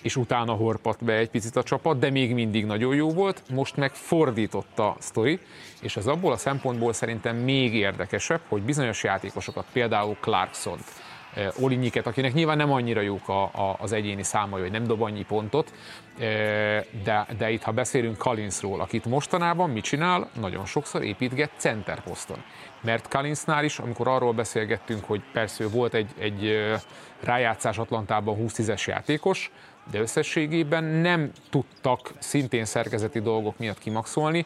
[0.01, 3.75] és utána horpadt be egy picit a csapat, de még mindig nagyon jó volt, most
[3.75, 5.39] meg fordított a sztori,
[5.81, 11.08] és az abból a szempontból szerintem még érdekesebb, hogy bizonyos játékosokat, például Clarkson, eh,
[11.59, 15.23] Olinyiket, akinek nyilván nem annyira jók a, a, az egyéni számai, hogy nem dob annyi
[15.23, 15.73] pontot,
[16.19, 22.43] eh, de, de itt ha beszélünk Kalinsról, akit mostanában mit csinál, nagyon sokszor építget centerposzton.
[22.81, 26.79] Mert Kalinsnál is, amikor arról beszélgettünk, hogy persze volt egy, egy eh,
[27.23, 29.51] rájátszás Atlantában 20-10-es játékos,
[29.91, 34.45] de összességében nem tudtak szintén szerkezeti dolgok miatt kimaxolni.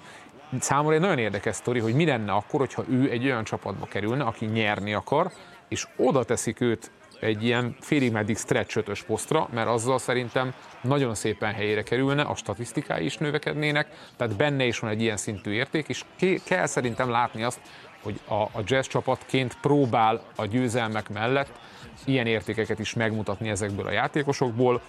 [0.60, 4.24] Számomra egy nagyon érdekes sztori, hogy mi lenne akkor, hogyha ő egy olyan csapatba kerülne,
[4.24, 5.32] aki nyerni akar,
[5.74, 11.16] és oda teszik őt egy ilyen félig meddig stretch ötös posztra, mert azzal szerintem nagyon
[11.16, 15.88] szépen helyére kerülne, a statisztikái is növekednének, tehát benne is van egy ilyen szintű érték,
[15.88, 16.04] és
[16.46, 17.60] kell szerintem látni azt,
[18.02, 21.60] hogy a, a jazz csapatként próbál a győzelmek mellett
[22.06, 24.82] ilyen értékeket is megmutatni ezekből a játékosokból.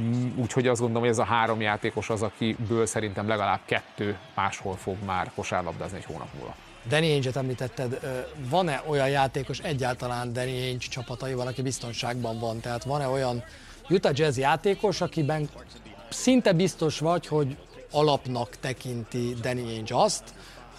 [0.00, 4.76] Mm, úgyhogy azt gondolom, hogy ez a három játékos az, akiből szerintem legalább kettő máshol
[4.76, 6.54] fog már kosárlabdázni egy hónap múlva.
[6.88, 8.00] Danny Ainge-et említetted,
[8.48, 12.60] van-e olyan játékos egyáltalán Danny Ainge csapataival, aki biztonságban van?
[12.60, 13.44] Tehát van-e olyan
[13.88, 15.48] Utah Jazz játékos, akiben
[16.08, 17.56] szinte biztos vagy, hogy
[17.90, 20.22] alapnak tekinti Danny Ainge azt,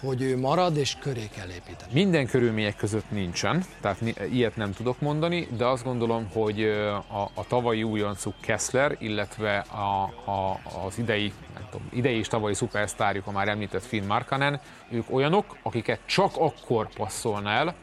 [0.00, 1.92] hogy ő marad és köré kell építeni.
[1.92, 6.62] Minden körülmények között nincsen, tehát ilyet nem tudok mondani, de azt gondolom, hogy
[7.08, 12.54] a, a tavalyi újoncuk Kessler, illetve a, a, az idei, nem tudom, idei és tavalyi
[12.54, 14.60] szupersztárjuk, a már említett Finn Markanen,
[14.90, 17.74] ők olyanok, akiket csak akkor passzolna el,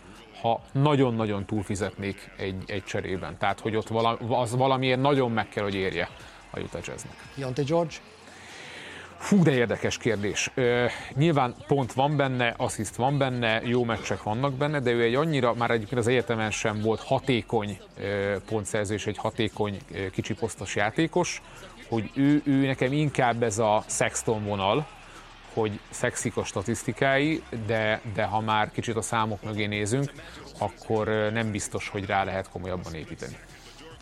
[0.41, 3.37] ha nagyon-nagyon túlfizetnék egy, egy cserében.
[3.37, 6.09] Tehát, hogy ott vala, az valamiért nagyon meg kell, hogy érje
[6.49, 7.15] a Utah Jazznek.
[7.35, 7.95] Jonte George?
[9.17, 10.51] Fú, de érdekes kérdés.
[10.53, 15.15] Ö, nyilván pont van benne, assziszt van benne, jó meccsek vannak benne, de ő egy
[15.15, 20.33] annyira, már egyébként az egyetemen sem volt hatékony ö, pontszerző és egy hatékony ö, kicsi
[20.33, 21.41] posztos játékos,
[21.89, 24.87] hogy ő, ő nekem inkább ez a Sexton vonal,
[25.53, 30.11] hogy szexik a statisztikái, de, de ha már kicsit a számok mögé nézünk,
[30.57, 33.37] akkor nem biztos, hogy rá lehet komolyabban építeni.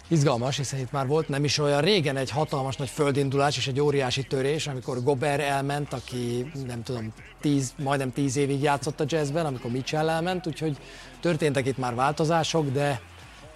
[0.08, 3.80] Izgalmas, hiszen itt már volt nem is olyan régen egy hatalmas nagy földindulás és egy
[3.80, 9.46] óriási törés, amikor Gober elment, aki nem tudom, tíz, majdnem tíz évig játszott a jazzben,
[9.46, 10.78] amikor Mitchell elment, úgyhogy
[11.20, 13.02] történtek itt már változások, de,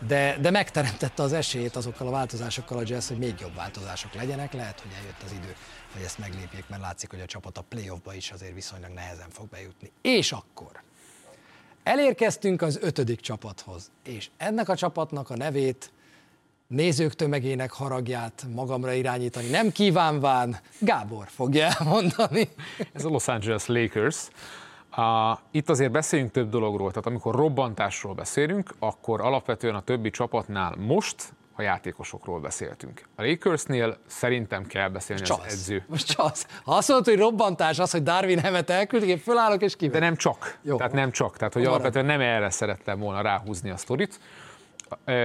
[0.08, 4.54] de, de megteremtette az esélyét azokkal a változásokkal a jazz, hogy még jobb változások legyenek.
[4.54, 5.56] Lehet, hogy eljött az idő,
[5.94, 9.50] hogy ezt meglépjék, mert látszik, hogy a csapat a playoffba is azért viszonylag nehezen fog
[9.50, 9.92] bejutni.
[10.02, 10.84] És akkor
[11.84, 15.92] elérkeztünk az ötödik csapathoz, és ennek a csapatnak a nevét
[16.70, 22.50] nézők tömegének haragját magamra irányítani nem kívánván, Gábor fogja elmondani.
[22.94, 24.28] Ez a Los Angeles Lakers.
[24.98, 30.76] Uh, itt azért beszéljünk több dologról, tehát amikor robbantásról beszélünk, akkor alapvetően a többi csapatnál
[30.78, 33.02] most a játékosokról beszéltünk.
[33.16, 35.54] A Lakersnél szerintem kell beszélni most az csasz.
[35.54, 35.84] edző.
[35.88, 36.48] Most csasz.
[36.64, 40.00] Ha azt mondod, hogy robbantás az, hogy Darwin Hemet elküldik, én fölállok és kívül.
[40.00, 40.60] De nem csak.
[40.62, 40.78] Jó.
[40.78, 41.38] Tehát nem csak.
[41.38, 44.20] Tehát, hogy alapvetően nem erre szerettem volna ráhúzni a sztorit.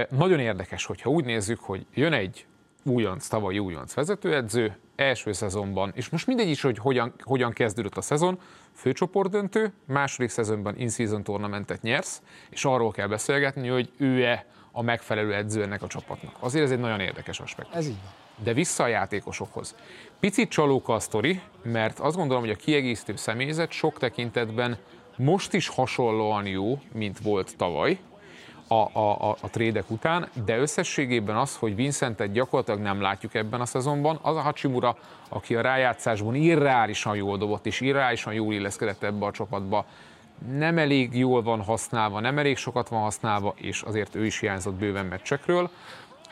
[0.09, 2.45] Nagyon érdekes, hogyha úgy nézzük, hogy jön egy
[2.83, 8.01] újonc, tavalyi újonc vezetőedző, első szezonban, és most mindegy is, hogy hogyan, hogyan kezdődött a
[8.01, 8.39] szezon,
[8.73, 15.61] főcsoportdöntő, második szezonban in-season tournamentet nyersz, és arról kell beszélgetni, hogy ő-e a megfelelő edző
[15.61, 16.35] ennek a csapatnak.
[16.39, 17.75] Azért ez egy nagyon érdekes aspektus.
[17.75, 18.13] Ez így van.
[18.43, 19.75] De vissza a játékosokhoz.
[20.19, 24.77] Picit csalóka a sztori, mert azt gondolom, hogy a kiegészítő személyzet sok tekintetben
[25.17, 27.99] most is hasonlóan jó, mint volt tavaly,
[28.67, 33.61] a, a, a, a trédek után, de összességében az, hogy Vincentet gyakorlatilag nem látjuk ebben
[33.61, 34.97] a szezonban, az a Hachimura,
[35.29, 39.85] aki a rájátszásban irreálisan jól dobott, és irreálisan jól illeszkedett ebbe a csapatba,
[40.57, 44.73] nem elég jól van használva, nem elég sokat van használva, és azért ő is hiányzott
[44.73, 45.69] bőven meccsekről.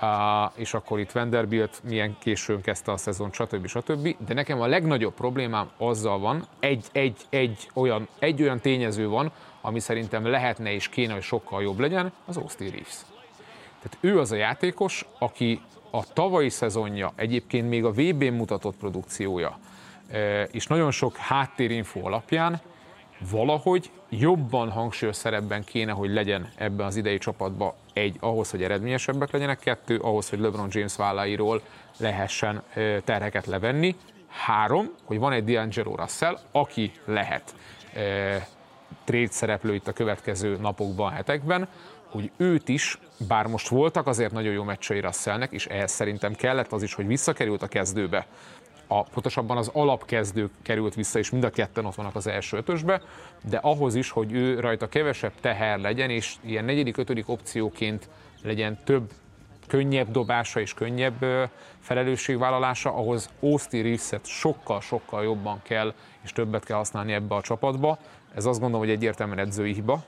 [0.01, 3.67] Uh, és akkor itt Vanderbilt milyen későn kezdte a szezon, stb.
[3.67, 4.15] stb.
[4.25, 9.31] De nekem a legnagyobb problémám azzal van, egy, egy, egy, olyan, egy olyan tényező van,
[9.65, 12.97] ami szerintem lehetne és kéne, hogy sokkal jobb legyen, az Austin Reeves.
[13.81, 15.61] Tehát ő az a játékos, aki
[15.91, 19.59] a tavalyi szezonja, egyébként még a VB-n mutatott produkciója,
[20.51, 22.61] és nagyon sok háttérinfo alapján
[23.31, 29.31] valahogy jobban hangsúlyos szerepben kéne, hogy legyen ebben az idei csapatban egy, ahhoz, hogy eredményesebbek
[29.31, 31.61] legyenek, kettő, ahhoz, hogy LeBron James válláiról
[31.97, 32.63] lehessen
[33.03, 33.95] terheket levenni,
[34.27, 37.55] három, hogy van egy D'Angelo Russell, aki lehet
[39.03, 41.67] trade szereplő itt a következő napokban, hetekben,
[42.09, 46.71] hogy őt is, bár most voltak azért nagyon jó meccsei Russellnek, és ehhez szerintem kellett
[46.71, 48.27] az is, hogy visszakerült a kezdőbe,
[48.87, 53.01] a, pontosabban az alapkezdő került vissza, és mind a ketten ott vannak az első ötösbe,
[53.49, 58.09] de ahhoz is, hogy ő rajta kevesebb teher legyen, és ilyen negyedik, ötödik opcióként
[58.43, 59.11] legyen több
[59.73, 61.49] könnyebb dobása és könnyebb
[61.79, 65.93] felelősségvállalása, ahhoz Austin Reeves-et sokkal-sokkal jobban kell
[66.23, 67.97] és többet kell használni ebbe a csapatba.
[68.35, 70.03] Ez azt gondolom, hogy egyértelműen edzői hiba,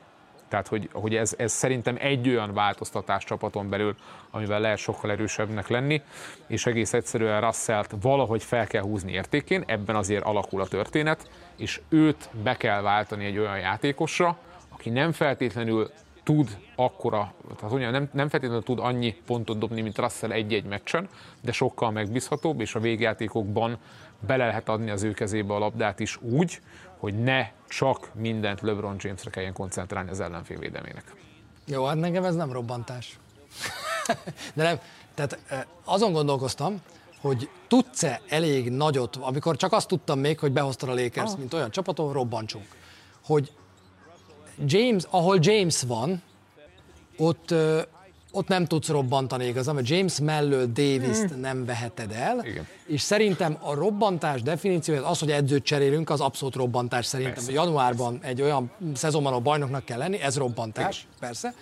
[0.47, 3.95] tehát, hogy, hogy ez, ez szerintem egy olyan változtatás csapaton belül,
[4.32, 6.01] amivel lehet sokkal erősebbnek lenni,
[6.47, 11.82] és egész egyszerűen Russellt valahogy fel kell húzni értékén, ebben azért alakul a történet, és
[11.89, 14.38] őt be kell váltani egy olyan játékosra,
[14.70, 15.91] aki nem feltétlenül
[16.26, 21.09] tud akkora, tehát mondjam, nem, nem feltétlenül tud annyi pontot dobni, mint Russell egy-egy meccsen,
[21.41, 23.78] de sokkal megbízhatóbb, és a végjátékokban
[24.19, 26.61] bele lehet adni az ő kezébe a labdát is úgy,
[26.97, 31.15] hogy ne csak mindent LeBron Jamesre kelljen koncentrálni az ellenfél védelmének.
[31.65, 33.19] Jó, hát nekem ez nem robbantás.
[34.55, 34.80] De nem,
[35.13, 35.39] tehát
[35.84, 36.82] azon gondolkoztam,
[37.21, 41.38] hogy tudsz-e elég nagyot, amikor csak azt tudtam még, hogy behoztad a Lakers, ah.
[41.38, 42.65] mint olyan csapaton, robbantsunk.
[43.23, 43.51] Hogy
[44.66, 46.22] James, ahol James van,
[47.18, 47.53] ott
[48.36, 51.39] ott nem tudsz robbantani igazán, mert James mellől Davis-t hmm.
[51.39, 52.68] nem veheted el, Igen.
[52.86, 57.36] és szerintem a robbantás definíciója az, hogy edzőt cserélünk, az abszolút robbantás szerintem.
[57.36, 57.51] Persze.
[57.51, 61.12] Januárban egy olyan szezonban a bajnoknak kell lenni, ez robbantás, Igen.
[61.20, 61.53] persze,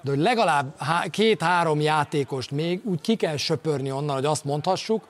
[0.00, 0.74] de hogy legalább
[1.10, 5.06] két-három játékost még úgy ki kell söpörni onnan, hogy azt mondhassuk,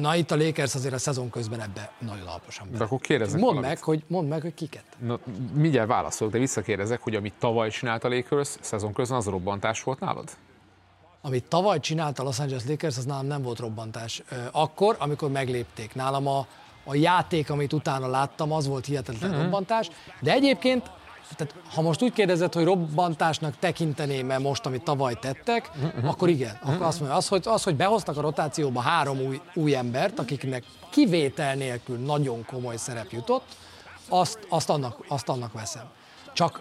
[0.00, 2.78] na itt a Lakers azért a szezon közben ebbe nagyon alaposan be.
[2.78, 4.84] De akkor kérdezek mondd meg, hogy, mondd meg, hogy kiket.
[4.98, 5.18] Na,
[5.54, 10.00] mindjárt válaszolok, de visszakérdezek, hogy amit tavaly csinált a Lakers szezon közben, az robbantás volt
[10.00, 10.30] nálad?
[11.20, 14.22] Amit tavaly csinált a Los Angeles Lakers, az nálam nem volt robbantás.
[14.50, 15.94] Akkor, amikor meglépték.
[15.94, 16.46] Nálam a,
[16.84, 19.44] a játék, amit utána láttam, az volt hihetetlen uh-huh.
[19.44, 19.90] robbantás.
[20.20, 20.90] De egyébként
[21.34, 25.70] tehát, ha most úgy kérdezed, hogy robbantásnak tekinteném-e most, amit tavaly tettek,
[26.02, 26.58] akkor igen.
[26.62, 30.64] Akkor azt mondja, az hogy, az, hogy behoztak a rotációba három új, új embert, akiknek
[30.90, 33.56] kivétel nélkül nagyon komoly szerep jutott,
[34.08, 35.84] azt, azt, annak, azt annak veszem.
[36.32, 36.60] Csak,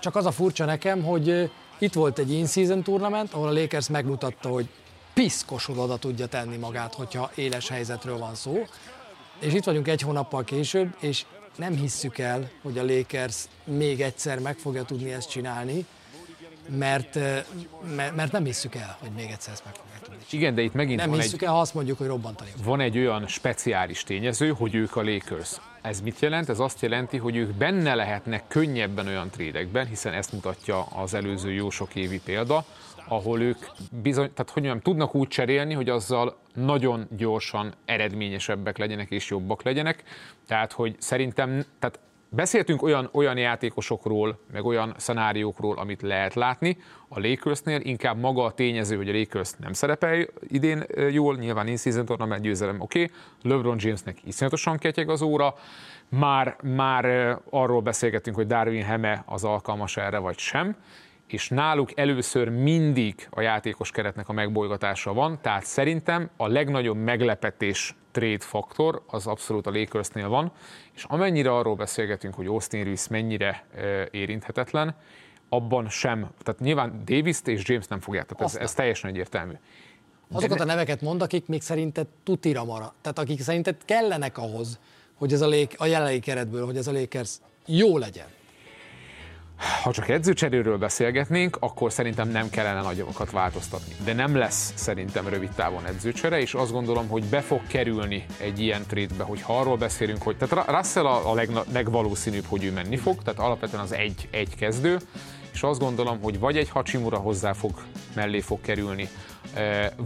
[0.00, 4.48] csak az a furcsa nekem, hogy itt volt egy in-season tournament, ahol a Lakers megmutatta,
[4.48, 4.68] hogy
[5.14, 8.62] piszkosul oda tudja tenni magát, hogyha éles helyzetről van szó.
[9.38, 11.24] És itt vagyunk egy hónappal később, és
[11.56, 15.86] nem hisszük el, hogy a Lakers még egyszer meg fogja tudni ezt csinálni,
[16.68, 17.14] mert,
[17.94, 20.24] mert, mert nem hisszük el, hogy még egyszer ezt meg fogja tudni.
[20.28, 20.44] Csinálni.
[20.44, 22.50] Igen, de itt megint nem van hisszük egy, el, ha azt mondjuk, hogy robbantani.
[22.64, 25.50] Van egy olyan speciális tényező, hogy ők a Lakers.
[25.82, 26.48] Ez mit jelent?
[26.48, 31.52] Ez azt jelenti, hogy ők benne lehetnek könnyebben olyan trédekben, hiszen ezt mutatja az előző
[31.52, 32.64] jó sok évi példa,
[33.08, 33.58] ahol ők
[34.02, 39.62] bizony, tehát hogy mondjam, tudnak úgy cserélni, hogy azzal nagyon gyorsan eredményesebbek legyenek és jobbak
[39.62, 40.02] legyenek.
[40.46, 41.98] Tehát, hogy szerintem, tehát
[42.34, 46.76] Beszéltünk olyan, olyan játékosokról, meg olyan szenáriókról, amit lehet látni.
[47.08, 51.76] A Lakersnél inkább maga a tényező, hogy a Lakers nem szerepel idén jól, nyilván in
[51.76, 53.02] season tournament győzelem, oké.
[53.02, 53.16] Okay.
[53.42, 55.54] LeBron Jamesnek iszonyatosan ketyeg az óra.
[56.08, 57.04] Már, már
[57.50, 60.76] arról beszélgetünk, hogy Darwin Heme az alkalmas erre, vagy sem
[61.34, 67.94] és náluk először mindig a játékos keretnek a megbolygatása van, tehát szerintem a legnagyobb meglepetés
[68.12, 70.52] trade faktor az abszolút a Lakersnél van,
[70.94, 73.66] és amennyire arról beszélgetünk, hogy Austin Reeves mennyire
[74.10, 74.96] érinthetetlen,
[75.48, 79.54] abban sem, tehát nyilván davis és James nem fogják, tehát ez, ez teljesen egyértelmű.
[80.32, 84.78] Azokat a neveket mond, akik még szerinted tutira marad, tehát akik szerinted kellenek ahhoz,
[85.14, 88.26] hogy ez a, lék, a jelenlegi keretből, hogy ez a Lakers jó legyen.
[89.56, 93.94] Ha csak edzőcseréről beszélgetnénk, akkor szerintem nem kellene nagyokat változtatni.
[94.04, 98.60] De nem lesz szerintem rövid távon edzőcsere, és azt gondolom, hogy be fog kerülni egy
[98.60, 102.72] ilyen trétbe, hogy ha arról beszélünk, hogy tehát Russell a, a legna, legvalószínűbb, hogy ő
[102.72, 104.98] menni fog, tehát alapvetően az egy, egy kezdő,
[105.52, 107.72] és azt gondolom, hogy vagy egy Hachimura hozzá fog,
[108.14, 109.08] mellé fog kerülni,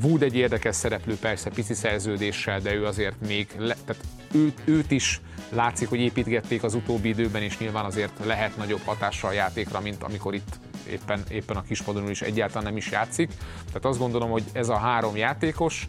[0.03, 4.91] Wood egy érdekes szereplő, persze pici szerződéssel, de ő azért még, le, tehát őt, őt
[4.91, 5.21] is
[5.51, 10.03] látszik, hogy építgették az utóbbi időben, és nyilván azért lehet nagyobb hatással a játékra, mint
[10.03, 10.59] amikor itt
[10.89, 13.29] éppen, éppen a kispadon is egyáltalán nem is játszik.
[13.67, 15.89] Tehát azt gondolom, hogy ez a három játékos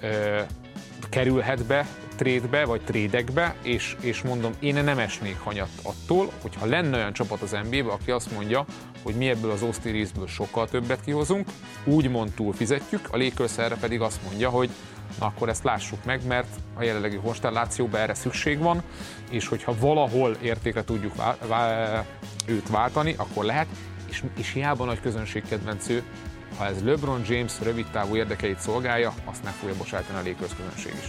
[0.00, 0.40] ö,
[1.10, 1.86] kerülhet be
[2.16, 7.42] trédbe, vagy trédekbe, és, és mondom, én nem esnék hanyat attól, hogyha lenne olyan csapat
[7.42, 8.64] az NBA-be, aki azt mondja,
[9.02, 11.48] hogy mi ebből az Austin sokkal többet kihozunk,
[11.84, 14.70] úgymond túl fizetjük, a Lakers erre pedig azt mondja, hogy
[15.18, 18.82] na akkor ezt lássuk meg, mert a jelenlegi konstellációban erre szükség van,
[19.30, 22.06] és hogyha valahol értékre tudjuk vá- vá-
[22.46, 23.66] őt váltani, akkor lehet,
[24.08, 26.02] és, és hiába nagy közönségkedvencő,
[26.56, 30.92] ha ez LeBron James rövid távú érdekeit szolgálja, azt meg fogja bocsátani a Lakers közönség
[31.02, 31.08] is.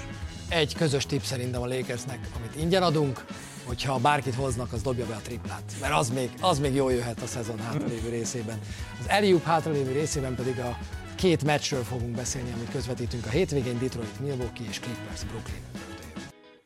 [0.49, 3.25] Egy közös tipp szerintem a Lakersnek, amit ingyen adunk,
[3.69, 5.63] hogyha bárkit hoznak, az dobja be a triplát.
[5.81, 8.59] Mert az még, az még jól jöhet a szezon hátralévő részében.
[8.99, 10.77] Az Eliup hátralévő részében pedig a
[11.15, 15.78] két meccsről fogunk beszélni, amit közvetítünk a hétvégén, Detroit, Milwaukee és Clippers, Brooklyn.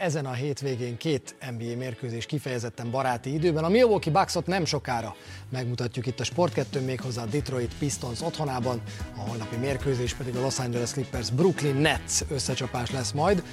[0.04, 3.64] Ezen a hétvégén két NBA mérkőzés kifejezetten baráti időben.
[3.64, 5.16] A Milwaukee Bucksot nem sokára
[5.50, 8.82] megmutatjuk itt a Sport 2 méghozzá a Detroit Pistons otthonában,
[9.18, 13.44] a holnapi mérkőzés pedig a Los Angeles Clippers Brooklyn Nets összecsapás lesz majd.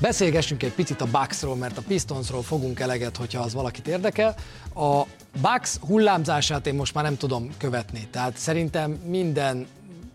[0.00, 4.34] Beszélgessünk egy picit a Bucksról, mert a Pistonsról fogunk eleget, hogyha az valakit érdekel.
[4.74, 5.02] A
[5.40, 9.66] Bucks hullámzását én most már nem tudom követni, tehát szerintem minden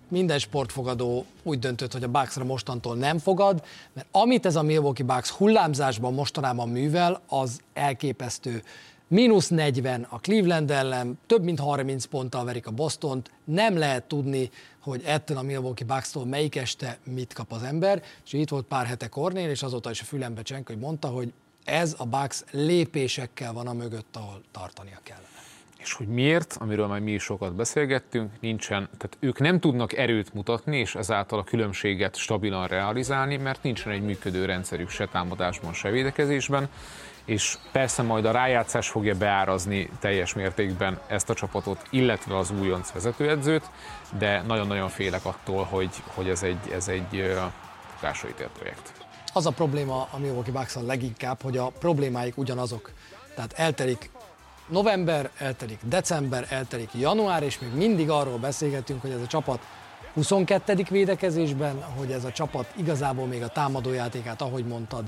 [0.10, 5.06] minden sportfogadó úgy döntött, hogy a Bucksra mostantól nem fogad, mert amit ez a Milwaukee
[5.06, 8.64] Bucks hullámzásban mostanában művel, az elképesztő.
[9.08, 14.50] Mínusz 40 a Cleveland ellen, több mint 30 ponttal verik a Bostont, nem lehet tudni,
[14.80, 18.86] hogy ettől a Milwaukee Bucks-tól melyik este mit kap az ember, és itt volt pár
[18.86, 21.34] hete Kornél, és azóta is a fülembe csenk, hogy mondta, hogy
[21.64, 25.29] ez a Bucks lépésekkel van a mögött, ahol tartania kell.
[25.82, 30.34] És hogy miért, amiről már mi is sokat beszélgettünk, nincsen, tehát ők nem tudnak erőt
[30.34, 35.90] mutatni, és ezáltal a különbséget stabilan realizálni, mert nincsen egy működő rendszerük se támadásban, se
[35.90, 36.70] védekezésben,
[37.26, 42.92] és persze majd a rájátszás fogja beárazni teljes mértékben ezt a csapatot, illetve az újonc
[42.92, 43.70] vezetőedzőt,
[44.18, 47.36] de nagyon-nagyon félek attól, hogy, hogy ez egy, ez egy
[47.96, 48.94] futásra projekt.
[49.34, 52.92] Az a probléma a Milwaukee bucks leginkább, hogy a problémáik ugyanazok.
[53.36, 54.10] Tehát eltelik
[54.70, 59.60] november, eltelik december, eltelik január, és még mindig arról beszélgetünk, hogy ez a csapat
[60.14, 60.86] 22.
[60.90, 65.04] védekezésben, hogy ez a csapat igazából még a támadójátékát, ahogy mondtad,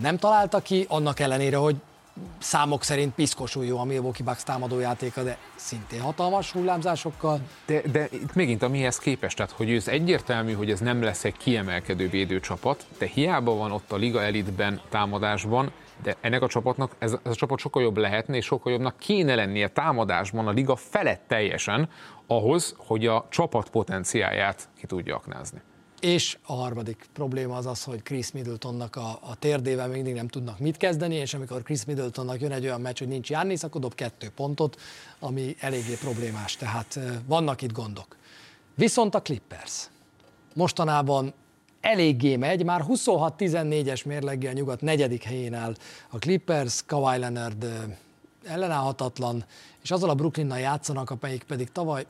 [0.00, 1.76] nem találta ki, annak ellenére, hogy
[2.38, 7.40] számok szerint piszkosul jó a Milwaukee Bucks támadójátéka, de szintén hatalmas hullámzásokkal.
[7.66, 11.24] De, de itt megint a mihez képest, tehát hogy ez egyértelmű, hogy ez nem lesz
[11.24, 15.72] egy kiemelkedő védőcsapat, de hiába van ott a liga elitben támadásban,
[16.02, 19.34] de ennek a csapatnak ez, ez a csapat sokkal jobb lehetne, és sokkal jobbnak kéne
[19.34, 21.88] lennie támadásban a liga felett teljesen,
[22.26, 25.60] ahhoz, hogy a csapat potenciáját ki tudja aknázni.
[26.00, 30.58] És a harmadik probléma az az, hogy Chris Middletonnak a, a térdével mindig nem tudnak
[30.58, 33.94] mit kezdeni, és amikor Chris Middletonnak jön egy olyan meccs, hogy nincs Jánnis, akkor dob
[33.94, 34.80] kettő pontot,
[35.18, 38.16] ami eléggé problémás, tehát vannak itt gondok.
[38.74, 39.88] Viszont a Clippers
[40.54, 41.32] mostanában
[41.86, 45.74] eléggé megy, már 26-14-es mérleggel nyugat negyedik helyén áll
[46.10, 47.66] a Clippers, Kawhi Leonard
[48.44, 49.44] ellenállhatatlan,
[49.82, 52.06] és azzal a Brooklynnal játszanak, amelyik pedig tavaly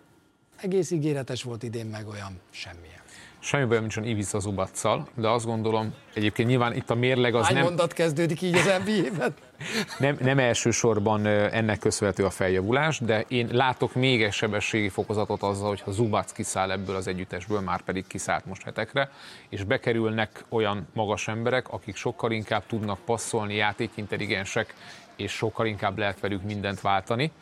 [0.61, 3.05] egész ígéretes volt idén meg olyan semmilyen.
[3.47, 7.55] Semmi bajom nincsen Ivica Zubaccal, de azt gondolom, egyébként nyilván itt a mérleg az Hány
[7.55, 7.63] nem...
[7.63, 9.35] mondat kezdődik így az NBA-ben?
[9.99, 15.69] nem, nem elsősorban ennek köszönhető a feljavulás, de én látok még egy sebességi fokozatot azzal,
[15.69, 19.11] hogyha Zubac kiszáll ebből az együttesből, már pedig kiszállt most hetekre,
[19.49, 24.75] és bekerülnek olyan magas emberek, akik sokkal inkább tudnak passzolni, játékintelligensek,
[25.17, 27.33] és sokkal inkább lehet velük mindent váltani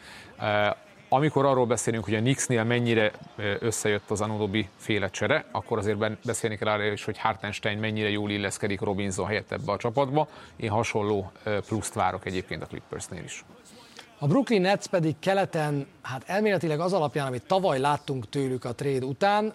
[1.15, 3.12] amikor arról beszélünk, hogy a Knicksnél mennyire
[3.61, 8.31] összejött az Anunobi féle csere, akkor azért beszélni kell arra is, hogy Hartenstein mennyire jól
[8.31, 10.29] illeszkedik Robinson helyett ebbe a csapatba.
[10.57, 11.33] Én hasonló
[11.67, 13.45] pluszt várok egyébként a Clippersnél is.
[14.19, 19.05] A Brooklyn Nets pedig keleten, hát elméletileg az alapján, amit tavaly láttunk tőlük a trade
[19.05, 19.53] után,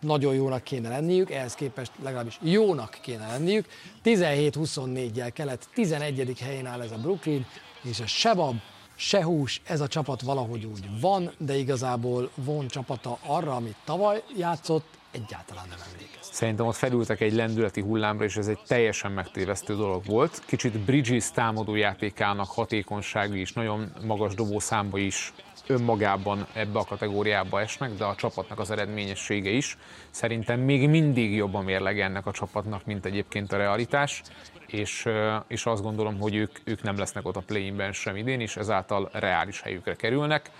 [0.00, 3.66] nagyon jónak kéne lenniük, ehhez képest legalábbis jónak kéne lenniük.
[4.04, 6.38] 17-24-jel kelet 11.
[6.40, 7.46] helyén áll ez a Brooklyn,
[7.82, 8.56] és a Sebab
[8.96, 14.22] se hús, ez a csapat valahogy úgy van, de igazából von csapata arra, amit tavaly
[14.36, 16.34] játszott, egyáltalán nem emlékezt.
[16.34, 20.42] Szerintem ott felültek egy lendületi hullámra, és ez egy teljesen megtévesztő dolog volt.
[20.46, 25.32] Kicsit Bridges támadó játékának hatékonysága is, nagyon magas dobó számba is
[25.66, 29.78] önmagában ebbe a kategóriába esnek, de a csapatnak az eredményessége is.
[30.10, 34.22] Szerintem még mindig jobban mérleg ennek a csapatnak, mint egyébként a realitás,
[34.66, 35.08] és,
[35.46, 39.08] és azt gondolom, hogy ők, ők nem lesznek ott a play-inben sem idén, és ezáltal
[39.12, 40.50] reális helyükre kerülnek.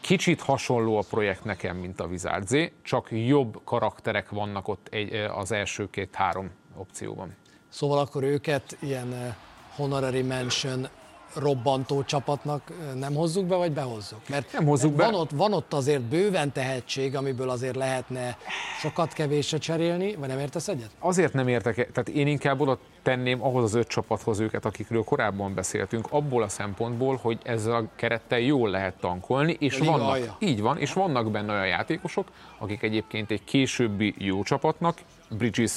[0.00, 5.52] Kicsit hasonló a projekt nekem, mint a Wizards, csak jobb karakterek vannak ott egy, az
[5.52, 7.36] első két-három opcióban.
[7.68, 9.36] Szóval akkor őket ilyen
[9.74, 10.88] honorary mention
[11.34, 14.28] robbantó csapatnak nem hozzuk be, vagy behozzuk?
[14.28, 15.04] Mert nem hozzuk be.
[15.04, 18.36] Van ott, van ott azért bőven tehetség, amiből azért lehetne
[18.80, 20.90] sokat kevésre cserélni, vagy nem értesz egyet?
[20.98, 25.54] Azért nem értek, tehát én inkább oda tenném ahhoz az öt csapathoz őket, akikről korábban
[25.54, 30.36] beszéltünk, abból a szempontból, hogy ezzel a kerettel jól lehet tankolni, és vannak, alja.
[30.38, 32.28] így van, és vannak benne olyan játékosok,
[32.58, 35.72] akik egyébként egy későbbi jó csapatnak, Bridges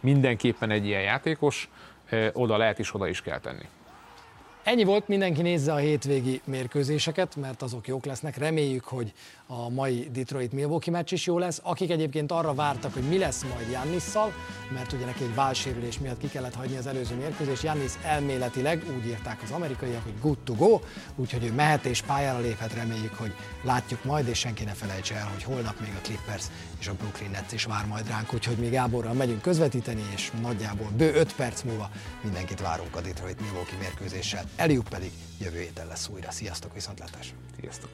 [0.00, 1.70] mindenképpen egy ilyen játékos,
[2.32, 3.68] oda lehet és oda is kell tenni.
[4.64, 8.36] Ennyi volt, mindenki nézze a hétvégi mérkőzéseket, mert azok jók lesznek.
[8.36, 9.12] Reméljük, hogy
[9.46, 11.60] a mai Detroit-Milwaukee meccs is jó lesz.
[11.62, 14.32] Akik egyébként arra vártak, hogy mi lesz majd Jannisszal,
[14.72, 17.62] mert ugye neki egy válsérülés miatt ki kellett hagyni az előző mérkőzés.
[17.62, 20.80] Jannis elméletileg, úgy írták az amerikaiak, hogy good to go,
[21.16, 25.30] úgyhogy ő mehet és pályára léphet, reméljük, hogy látjuk majd, és senki ne felejtse el,
[25.32, 26.44] hogy holnap még a Clippers
[26.82, 30.90] és a Brooklyn Nets is vár majd ránk, úgyhogy még Gáborral megyünk közvetíteni, és nagyjából
[30.96, 31.90] bő 5 perc múlva
[32.22, 34.44] mindenkit várunk a Detroit Milwaukee mérkőzéssel.
[34.56, 36.30] Eliuk pedig jövő héten lesz újra.
[36.30, 37.36] Sziasztok, viszontlátásra!
[37.60, 37.90] Sziasztok!